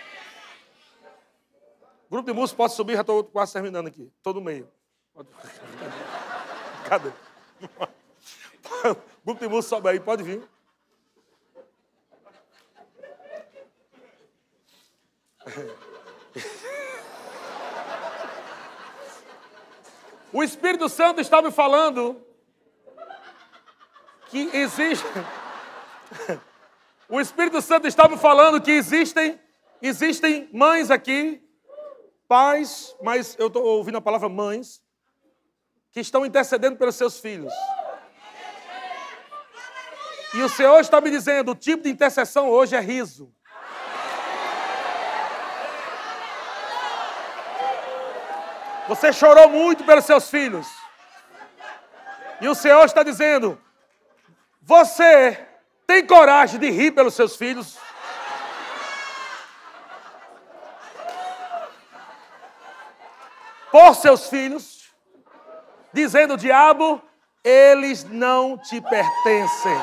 grupo 2.11 2.31
de 2.31 2.37
música 2.37 2.57
pode 2.57 2.75
subir, 2.75 2.95
já 2.95 3.01
estou 3.01 3.25
quase 3.25 3.53
terminando 3.53 3.89
aqui, 3.89 4.11
no 4.25 4.41
meio. 4.41 4.69
Cadê? 6.89 7.11
grupo 9.25 9.41
de 9.41 9.49
música 9.49 9.77
sobe 9.77 9.89
aí, 9.89 10.01
pode 10.01 10.23
vir. 10.23 10.43
O 20.33 20.43
Espírito 20.43 20.89
Santo 20.89 21.21
está 21.21 21.43
me 21.43 21.51
falando 21.51 22.25
que 24.29 24.51
existe. 24.55 25.07
O 27.09 27.21
Espírito 27.21 27.61
Santo 27.61 27.87
está 27.87 28.09
me 28.09 28.17
falando 28.17 28.59
que 28.59 28.71
existem, 28.71 29.39
existem 29.83 30.49
mães 30.51 30.91
aqui, 30.91 31.47
pais, 32.27 32.97
mas 33.03 33.37
eu 33.39 33.49
estou 33.49 33.63
ouvindo 33.63 33.99
a 33.99 34.01
palavra 34.01 34.31
mães, 34.31 34.83
que 35.91 36.01
estão 36.01 36.25
intercedendo 36.25 36.79
pelos 36.79 36.95
seus 36.95 37.21
filhos. 37.21 37.53
E 40.33 40.41
o 40.41 40.49
Senhor 40.49 40.81
está 40.81 41.03
me 41.03 41.11
dizendo: 41.11 41.51
o 41.51 41.55
tipo 41.55 41.83
de 41.83 41.91
intercessão 41.91 42.49
hoje 42.49 42.75
é 42.75 42.81
riso. 42.81 43.31
Você 48.89 49.13
chorou 49.13 49.49
muito 49.49 49.85
pelos 49.85 50.05
seus 50.05 50.29
filhos. 50.29 50.67
E 52.41 52.49
o 52.49 52.55
Senhor 52.55 52.85
está 52.85 53.03
dizendo: 53.03 53.61
Você 54.61 55.39
tem 55.87 56.05
coragem 56.05 56.59
de 56.59 56.71
rir 56.71 56.91
pelos 56.91 57.15
seus 57.15 57.37
filhos? 57.37 57.79
Por 63.71 63.95
seus 63.95 64.29
filhos, 64.29 64.91
dizendo: 65.93 66.37
Diabo, 66.37 67.01
eles 67.45 68.05
não 68.05 68.59
te 68.59 68.81
pertencem. 68.81 69.81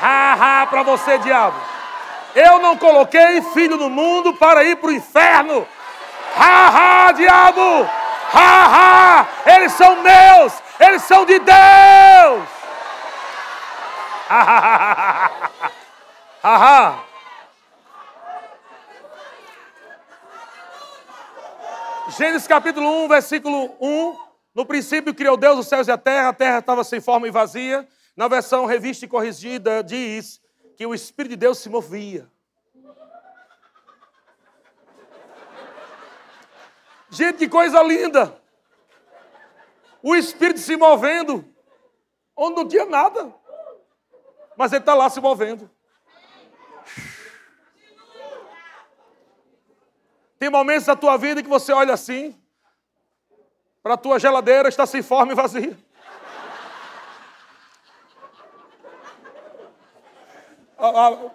Ha, 0.00 0.62
ha, 0.62 0.66
para 0.66 0.82
você, 0.82 1.18
diabo. 1.18 1.58
Eu 2.34 2.60
não 2.60 2.76
coloquei 2.76 3.42
filho 3.54 3.76
no 3.76 3.90
mundo 3.90 4.34
para 4.34 4.62
ir 4.62 4.76
para 4.76 4.90
o 4.90 4.92
inferno. 4.92 5.66
Ha, 6.38 7.08
ha, 7.08 7.12
diabo! 7.12 7.88
Ha, 8.32 8.66
ha! 8.66 9.28
Eles 9.56 9.72
são 9.72 10.02
meus! 10.02 10.52
Eles 10.78 11.02
são 11.02 11.24
de 11.24 11.38
Deus! 11.38 12.48
Haha. 16.42 17.04
Gênesis 22.16 22.46
capítulo 22.46 23.04
1, 23.04 23.08
versículo 23.08 23.74
1. 23.80 24.16
No 24.54 24.64
princípio 24.66 25.14
criou 25.14 25.36
Deus 25.36 25.58
os 25.58 25.66
céus 25.66 25.88
e 25.88 25.90
a 25.90 25.98
terra, 25.98 26.28
a 26.28 26.32
terra 26.32 26.58
estava 26.58 26.84
sem 26.84 27.00
forma 27.00 27.26
e 27.26 27.30
vazia. 27.30 27.86
Na 28.16 28.28
versão 28.28 28.66
revista 28.66 29.04
e 29.04 29.08
corrigida 29.08 29.82
diz 29.82 30.40
que 30.76 30.86
o 30.86 30.94
Espírito 30.94 31.30
de 31.30 31.36
Deus 31.36 31.58
se 31.58 31.68
movia. 31.68 32.28
Gente, 37.10 37.38
que 37.38 37.48
coisa 37.48 37.82
linda! 37.82 38.38
O 40.02 40.14
Espírito 40.14 40.60
se 40.60 40.76
movendo, 40.76 41.44
onde 42.36 42.56
não 42.56 42.68
tinha 42.68 42.84
nada, 42.86 43.34
mas 44.56 44.72
ele 44.72 44.80
está 44.80 44.94
lá 44.94 45.10
se 45.10 45.20
movendo. 45.20 45.68
Tem 50.38 50.48
momentos 50.48 50.86
da 50.86 50.94
tua 50.94 51.16
vida 51.16 51.42
que 51.42 51.48
você 51.48 51.72
olha 51.72 51.94
assim, 51.94 52.40
para 53.82 53.94
a 53.94 53.98
tua 53.98 54.18
geladeira 54.18 54.68
está 54.68 54.86
sem 54.86 55.02
forma 55.02 55.32
e 55.32 55.34
vazia. 55.34 55.76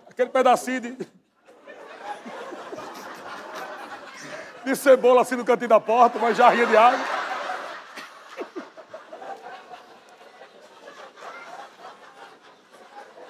Aquele 0.08 0.30
pedacinho 0.30 0.80
de, 0.80 1.08
de 4.64 4.76
cebola 4.76 5.22
assim 5.22 5.36
no 5.36 5.46
cantinho 5.46 5.70
da 5.70 5.80
porta, 5.80 6.18
uma 6.18 6.34
jarrinha 6.34 6.66
de 6.66 6.78
água. 6.78 7.00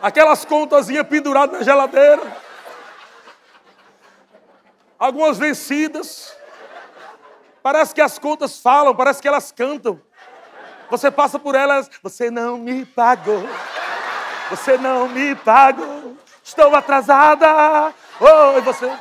Aquelas 0.01 0.43
contazinhas 0.43 1.07
penduradas 1.07 1.59
na 1.59 1.63
geladeira. 1.63 2.21
Algumas 4.99 5.37
vencidas. 5.37 6.35
Parece 7.61 7.95
que 7.95 8.01
as 8.01 8.19
contas 8.19 8.59
falam, 8.59 8.93
parece 8.93 9.21
que 9.21 9.27
elas 9.27 9.51
cantam. 9.51 10.01
Você 10.89 11.09
passa 11.09 11.39
por 11.39 11.55
elas, 11.55 11.89
você 12.03 12.29
não 12.29 12.57
me 12.57 12.85
pagou. 12.85 13.47
Você 14.49 14.77
não 14.77 15.07
me 15.07 15.33
pagou. 15.35 16.17
Estou 16.43 16.75
atrasada. 16.75 17.93
Oi, 18.19 18.61
você. 18.61 18.91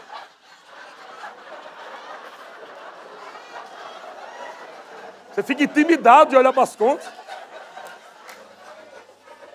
Você 5.33 5.43
fica 5.43 5.65
intimidado 5.65 6.31
de 6.31 6.37
olhar 6.37 6.53
para 6.53 6.63
as 6.63 6.77
contas. 6.77 7.09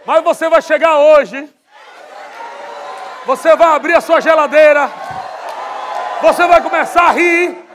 Mas 0.06 0.24
você 0.24 0.50
vai 0.50 0.62
chegar 0.62 0.98
hoje. 0.98 1.50
Você 3.26 3.56
vai 3.56 3.76
abrir 3.76 3.96
a 3.96 4.02
sua 4.02 4.20
geladeira. 4.20 4.90
Você 6.22 6.48
vai 6.48 6.62
começar 6.62 7.04
a 7.04 7.12
rir 7.12 7.68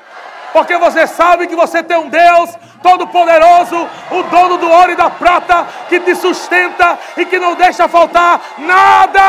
porque 0.52 0.76
você 0.76 1.06
sabe 1.06 1.46
que 1.46 1.56
você 1.56 1.82
tem 1.82 1.96
um 1.96 2.08
Deus 2.08 2.50
Todo-Poderoso, 2.82 3.88
o 4.10 4.22
dono 4.24 4.58
do 4.58 4.68
ouro 4.68 4.92
e 4.92 4.96
da 4.96 5.08
prata, 5.08 5.66
que 5.88 6.00
te 6.00 6.14
sustenta 6.14 6.98
e 7.16 7.24
que 7.24 7.38
não 7.38 7.54
deixa 7.54 7.88
faltar 7.88 8.40
nada. 8.58 9.22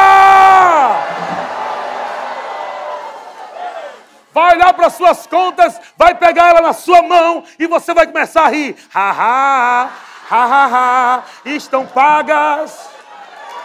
Vai 4.33 4.55
olhar 4.55 4.73
para 4.73 4.89
suas 4.89 5.27
contas, 5.27 5.79
vai 5.95 6.15
pegar 6.15 6.49
ela 6.49 6.61
na 6.61 6.73
sua 6.73 7.03
mão 7.03 7.43
e 7.59 7.67
você 7.67 7.93
vai 7.93 8.07
começar 8.07 8.45
a 8.45 8.49
rir. 8.49 8.75
Ha 8.93 9.11
ha 9.11 9.89
ha 10.29 10.45
ha 10.45 10.67
ha, 10.73 11.23
estão 11.45 11.85
pagas. 11.85 12.89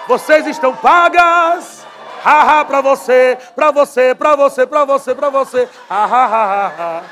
Vocês 0.07 0.47
estão 0.47 0.77
pagas. 0.77 1.87
Ha 2.23 2.61
ha 2.61 2.65
para 2.65 2.83
você, 2.83 3.39
para 3.55 3.71
você, 3.71 4.15
para 4.15 4.37
você, 4.37 4.67
para 4.67 4.85
você, 4.85 5.15
para 5.15 5.31
você. 5.31 5.69
Ha 5.89 6.05
ha 6.05 6.27
ha 6.27 6.73
ha. 6.79 7.03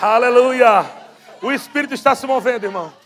Aleluia! 0.00 0.84
O 1.40 1.52
Espírito 1.52 1.94
está 1.94 2.16
se 2.16 2.26
movendo, 2.26 2.64
irmão. 2.64 3.01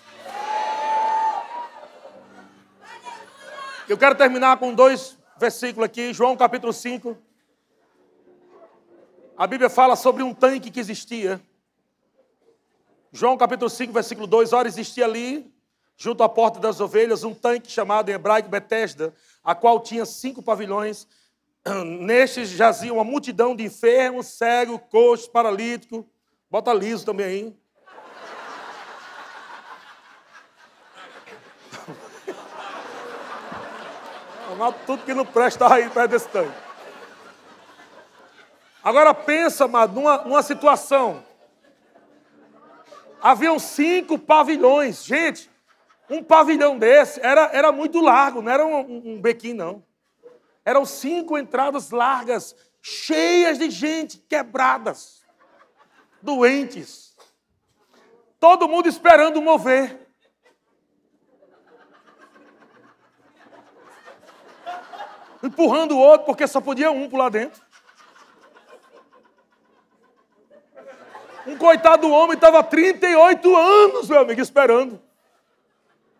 Eu 3.88 3.96
quero 3.96 4.16
terminar 4.16 4.56
com 4.56 4.74
dois 4.74 5.16
versículos 5.38 5.86
aqui, 5.86 6.12
João 6.12 6.36
capítulo 6.36 6.72
5. 6.72 7.16
A 9.38 9.46
Bíblia 9.46 9.70
fala 9.70 9.94
sobre 9.94 10.24
um 10.24 10.34
tanque 10.34 10.72
que 10.72 10.80
existia. 10.80 11.40
João 13.12 13.36
capítulo 13.36 13.70
5, 13.70 13.92
versículo 13.92 14.26
2. 14.26 14.52
Ora, 14.52 14.66
existia 14.66 15.04
ali, 15.04 15.54
junto 15.96 16.24
à 16.24 16.28
porta 16.28 16.58
das 16.58 16.80
ovelhas, 16.80 17.22
um 17.22 17.32
tanque 17.32 17.70
chamado 17.70 18.08
em 18.08 18.14
hebraico 18.14 18.48
Betesda, 18.48 19.14
a 19.44 19.54
qual 19.54 19.78
tinha 19.78 20.04
cinco 20.04 20.42
pavilhões. 20.42 21.06
Nestes 22.00 22.48
jazia 22.48 22.92
uma 22.92 23.04
multidão 23.04 23.54
de 23.54 23.62
enfermos, 23.62 24.26
cegos, 24.26 24.80
coxos, 24.90 25.28
paralíticos 25.28 26.04
Bota 26.50 26.72
liso 26.72 27.04
também 27.04 27.26
aí. 27.26 27.56
Tudo 34.84 35.04
que 35.04 35.14
não 35.14 35.24
presta 35.24 35.72
aí 35.72 35.88
perto 35.90 36.10
desse 36.10 36.28
tanque. 36.28 36.52
Agora 38.82 39.12
pensa, 39.12 39.64
amado, 39.64 39.94
numa, 39.94 40.18
numa 40.18 40.42
situação. 40.42 41.24
Haviam 43.20 43.58
cinco 43.58 44.18
pavilhões. 44.18 45.04
Gente, 45.04 45.50
um 46.08 46.22
pavilhão 46.22 46.78
desse 46.78 47.20
era, 47.20 47.50
era 47.52 47.72
muito 47.72 48.00
largo, 48.00 48.40
não 48.40 48.52
era 48.52 48.64
um, 48.64 48.78
um 48.78 49.22
não. 49.54 49.82
Eram 50.64 50.84
cinco 50.84 51.36
entradas 51.36 51.90
largas, 51.90 52.54
cheias 52.80 53.58
de 53.58 53.70
gente, 53.70 54.18
quebradas 54.18 55.24
doentes. 56.22 57.16
Todo 58.38 58.68
mundo 58.68 58.88
esperando 58.88 59.40
mover. 59.40 60.05
Empurrando 65.46 65.92
o 65.92 65.98
outro, 65.98 66.26
porque 66.26 66.46
só 66.46 66.60
podia 66.60 66.90
um 66.90 67.14
lá 67.16 67.28
dentro. 67.28 67.62
Um 71.46 71.56
coitado 71.56 72.08
do 72.08 72.12
homem 72.12 72.34
estava 72.34 72.62
38 72.64 73.56
anos, 73.56 74.08
meu 74.08 74.20
amigo, 74.20 74.40
esperando. 74.40 75.00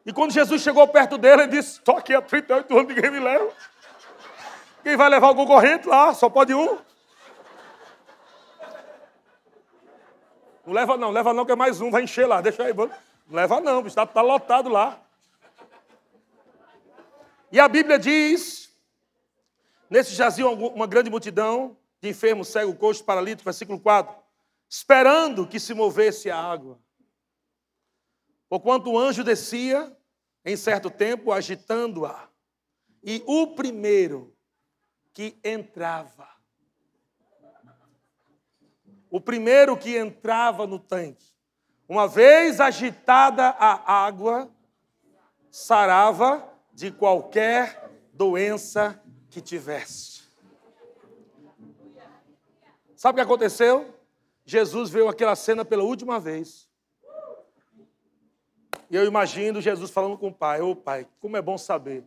E 0.05 0.12
quando 0.12 0.31
Jesus 0.31 0.62
chegou 0.62 0.87
perto 0.87 1.18
dele, 1.18 1.43
ele 1.43 1.51
disse: 1.51 1.79
Estou 1.79 1.97
aqui 1.97 2.14
há 2.14 2.22
38 2.22 2.72
anos, 2.72 2.95
ninguém 2.95 3.11
me 3.11 3.18
leva. 3.18 3.51
Quem 4.85 4.97
vai 4.97 5.09
levar 5.09 5.31
o 5.31 5.35
concorrente 5.35 5.89
lá? 5.89 6.14
Só 6.14 6.31
pode 6.31 6.55
um. 6.55 6.79
Não 10.64 10.72
leva 10.72 10.97
não, 10.97 11.11
leva 11.11 11.35
não, 11.35 11.45
que 11.45 11.51
é 11.51 11.57
mais 11.57 11.81
um, 11.81 11.91
vai 11.91 12.03
encher 12.03 12.27
lá, 12.27 12.41
deixa 12.41 12.62
aí. 12.62 12.72
Não 12.72 12.89
leva 13.29 13.61
não, 13.61 13.85
está 13.85 14.07
tá 14.07 14.22
lotado 14.22 14.68
lá. 14.68 14.97
E 17.51 17.59
a 17.59 17.68
Bíblia 17.68 17.99
diz, 17.99 18.66
nesse 19.91 20.14
jazia 20.14 20.49
uma 20.49 20.87
grande 20.87 21.11
multidão 21.11 21.76
de 22.01 22.09
enfermos, 22.09 22.49
cego, 22.49 22.74
coxo, 22.74 23.05
paralítico, 23.05 23.45
versículo 23.45 23.80
4, 23.80 24.14
esperando 24.68 25.47
que 25.47 25.61
se 25.61 25.74
movesse 25.74 26.30
a 26.30 26.39
água. 26.39 26.78
Porquanto 28.49 28.91
o 28.91 28.99
anjo 28.99 29.24
descia, 29.24 29.97
em 30.45 30.57
certo 30.57 30.91
tempo, 30.91 31.32
agitando-a. 31.32 32.28
E 33.03 33.22
o 33.26 33.49
primeiro 33.49 34.37
que 35.12 35.39
entrava 35.43 36.37
o 39.16 39.20
primeiro 39.20 39.76
que 39.76 39.97
entrava 39.97 40.66
no 40.66 40.78
tanque, 40.78 41.32
uma 41.89 42.07
vez 42.07 42.61
agitada 42.61 43.45
a 43.49 44.05
água, 44.05 44.51
sarava 45.51 46.47
de 46.72 46.91
qualquer 46.91 47.91
doença 48.12 49.03
que 49.37 49.43
tivesse. 49.43 50.22
Sabe 52.97 53.12
o 53.12 53.22
que 53.22 53.26
aconteceu? 53.26 53.95
Jesus 54.47 54.89
viu 54.89 55.11
aquela 55.11 55.37
cena 55.37 55.62
pela 55.62 55.82
última 55.82 56.18
vez. 56.18 56.66
E 58.89 58.97
eu 58.97 59.05
imagino 59.05 59.61
Jesus 59.61 59.91
falando 59.91 60.16
com 60.16 60.28
o 60.28 60.34
pai: 60.34 60.62
Ô 60.62 60.70
oh, 60.70 60.76
pai, 60.76 61.07
como 61.20 61.37
é 61.37 61.43
bom 61.43 61.59
saber 61.59 62.03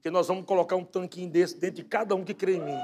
que 0.00 0.10
nós 0.10 0.28
vamos 0.28 0.46
colocar 0.46 0.76
um 0.76 0.84
tanquinho 0.84 1.28
desse 1.28 1.58
dentro 1.58 1.76
de 1.76 1.84
cada 1.84 2.14
um 2.14 2.24
que 2.24 2.32
crê 2.32 2.54
em 2.54 2.62
mim. 2.62 2.78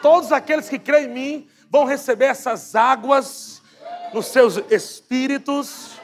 todos 0.00 0.30
aqueles 0.30 0.68
que 0.68 0.78
creem 0.78 1.06
em 1.06 1.12
mim 1.12 1.48
vão 1.68 1.84
receber 1.84 2.26
essas 2.26 2.76
águas 2.76 3.60
nos 4.14 4.26
seus 4.26 4.56
espíritos, 4.70 5.95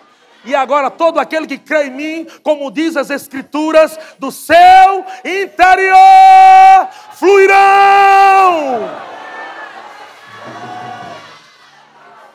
E 0.44 0.54
agora 0.54 0.90
todo 0.90 1.20
aquele 1.20 1.46
que 1.46 1.58
crê 1.58 1.86
em 1.86 1.90
mim, 1.90 2.26
como 2.42 2.70
diz 2.70 2.96
as 2.96 3.10
Escrituras, 3.10 3.98
do 4.18 4.32
seu 4.32 5.04
interior 5.24 6.88
fluirão. 7.12 8.90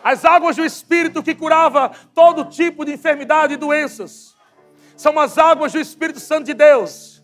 As 0.01 0.24
águas 0.24 0.55
do 0.55 0.64
Espírito 0.64 1.22
que 1.22 1.36
curava 1.36 1.91
todo 2.16 2.45
tipo 2.45 2.86
de 2.86 2.93
enfermidade 2.93 3.55
e 3.55 3.58
doenças. 3.58 4.34
São 4.95 5.20
as 5.20 5.38
águas 5.38 5.74
do 5.74 5.80
Espírito 5.80 6.22
Santo 6.22 6.45
de 6.45 6.53
Deus. 6.53 7.22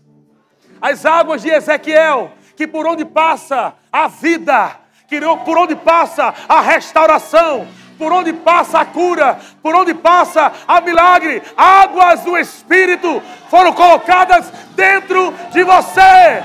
As 0.81 1.05
águas 1.05 1.41
de 1.41 1.49
Ezequiel, 1.49 2.34
que 2.57 2.67
por 2.67 2.86
onde 2.86 3.05
passa 3.05 3.73
a 3.89 4.09
vida, 4.09 4.77
que 5.07 5.21
por 5.45 5.57
onde 5.57 5.77
passa 5.77 6.34
a 6.49 6.59
restauração, 6.59 7.67
por 7.97 8.11
onde 8.11 8.33
passa 8.33 8.79
a 8.79 8.85
cura, 8.85 9.39
por 9.61 9.75
onde 9.75 9.93
passa 9.93 10.51
a 10.67 10.81
milagre, 10.81 11.41
águas 11.55 12.21
do 12.21 12.37
Espírito 12.37 13.21
foram 13.49 13.73
colocadas 13.73 14.51
dentro 14.75 15.33
de 15.51 15.63
você. 15.63 16.43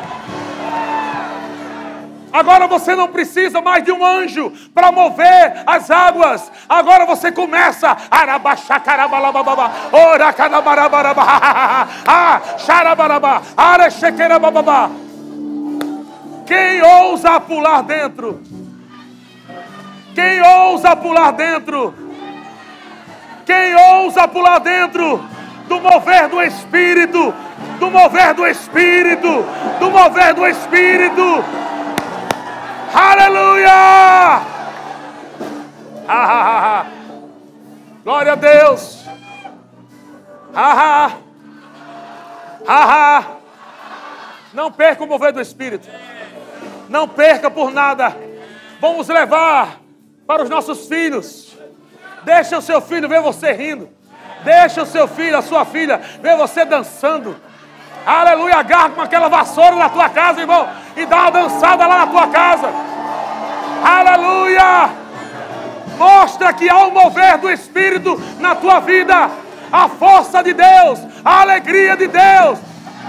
Agora 2.32 2.66
você 2.66 2.94
não 2.94 3.08
precisa 3.08 3.60
mais 3.60 3.82
de 3.82 3.90
um 3.90 4.04
anjo 4.04 4.52
para 4.74 4.92
mover 4.92 5.62
as 5.66 5.90
águas. 5.90 6.50
Agora 6.68 7.06
você 7.06 7.32
começa. 7.32 7.96
Quem 16.46 16.82
ousa 16.82 17.40
pular 17.40 17.82
dentro? 17.82 18.40
Quem 20.18 20.42
ousa 20.42 20.96
pular 20.96 21.30
dentro? 21.30 21.94
Quem 23.46 23.76
ousa 23.76 24.26
pular 24.26 24.58
dentro 24.58 25.24
do 25.68 25.80
mover 25.80 26.28
do 26.28 26.42
Espírito? 26.42 27.32
Do 27.78 27.88
mover 27.88 28.34
do 28.34 28.44
Espírito? 28.44 29.28
Do 29.78 29.90
mover 29.92 30.34
do 30.34 30.44
Espírito? 30.44 31.22
Aleluia! 32.92 34.42
Glória 38.02 38.32
a 38.32 38.34
Deus! 38.34 39.04
Não 44.52 44.72
perca 44.72 45.04
o 45.04 45.06
mover 45.06 45.32
do 45.32 45.40
Espírito. 45.40 45.88
Não 46.88 47.06
perca 47.06 47.48
por 47.48 47.70
nada. 47.70 48.16
Vamos 48.80 49.06
levar 49.06 49.87
para 50.28 50.42
os 50.42 50.50
nossos 50.50 50.86
filhos. 50.86 51.56
Deixa 52.22 52.58
o 52.58 52.62
seu 52.62 52.82
filho 52.82 53.08
ver 53.08 53.22
você 53.22 53.50
rindo. 53.50 53.88
Deixa 54.44 54.82
o 54.82 54.86
seu 54.86 55.08
filho, 55.08 55.38
a 55.38 55.40
sua 55.40 55.64
filha, 55.64 55.96
ver 56.20 56.36
você 56.36 56.66
dançando. 56.66 57.34
Aleluia, 58.04 58.56
agarra 58.56 58.90
com 58.90 59.00
aquela 59.00 59.28
vassoura 59.28 59.74
na 59.74 59.88
tua 59.88 60.10
casa, 60.10 60.40
irmão, 60.40 60.68
e 60.94 61.06
dá 61.06 61.22
uma 61.22 61.30
dançada 61.30 61.86
lá 61.86 61.98
na 62.00 62.06
tua 62.08 62.26
casa. 62.28 62.68
Aleluia! 63.82 64.90
Mostra 65.96 66.52
que 66.52 66.68
há 66.68 66.84
um 66.84 66.90
mover 66.90 67.38
do 67.38 67.50
Espírito 67.50 68.20
na 68.38 68.54
tua 68.54 68.80
vida, 68.80 69.30
a 69.72 69.88
força 69.88 70.42
de 70.42 70.52
Deus, 70.52 71.00
a 71.24 71.40
alegria 71.40 71.96
de 71.96 72.06
Deus. 72.06 72.58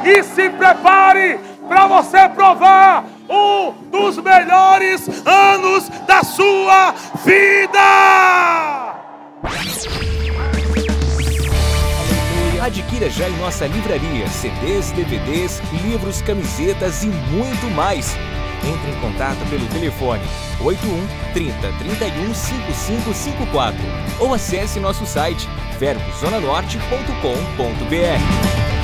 E 0.05 0.23
se 0.23 0.49
prepare 0.51 1.37
para 1.67 1.85
você 1.85 2.29
provar 2.29 3.03
um 3.29 3.71
dos 3.91 4.17
melhores 4.17 5.07
anos 5.25 5.89
da 6.07 6.23
sua 6.23 6.93
vida. 7.23 7.79
Adquira 12.61 13.09
já 13.09 13.27
em 13.27 13.35
nossa 13.37 13.65
livraria 13.65 14.27
CDs, 14.27 14.91
DVDs, 14.91 15.59
livros, 15.83 16.21
camisetas 16.21 17.03
e 17.03 17.07
muito 17.07 17.65
mais. 17.73 18.15
Entre 18.63 18.91
em 18.91 18.99
contato 18.99 19.39
pelo 19.49 19.65
telefone 19.67 20.21
81 20.59 21.07
30 21.33 21.71
31 21.79 22.31
5554 22.33 23.79
ou 24.19 24.35
acesse 24.35 24.79
nosso 24.79 25.05
site 25.05 25.47
verbozonanorte.com.br. 25.79 28.78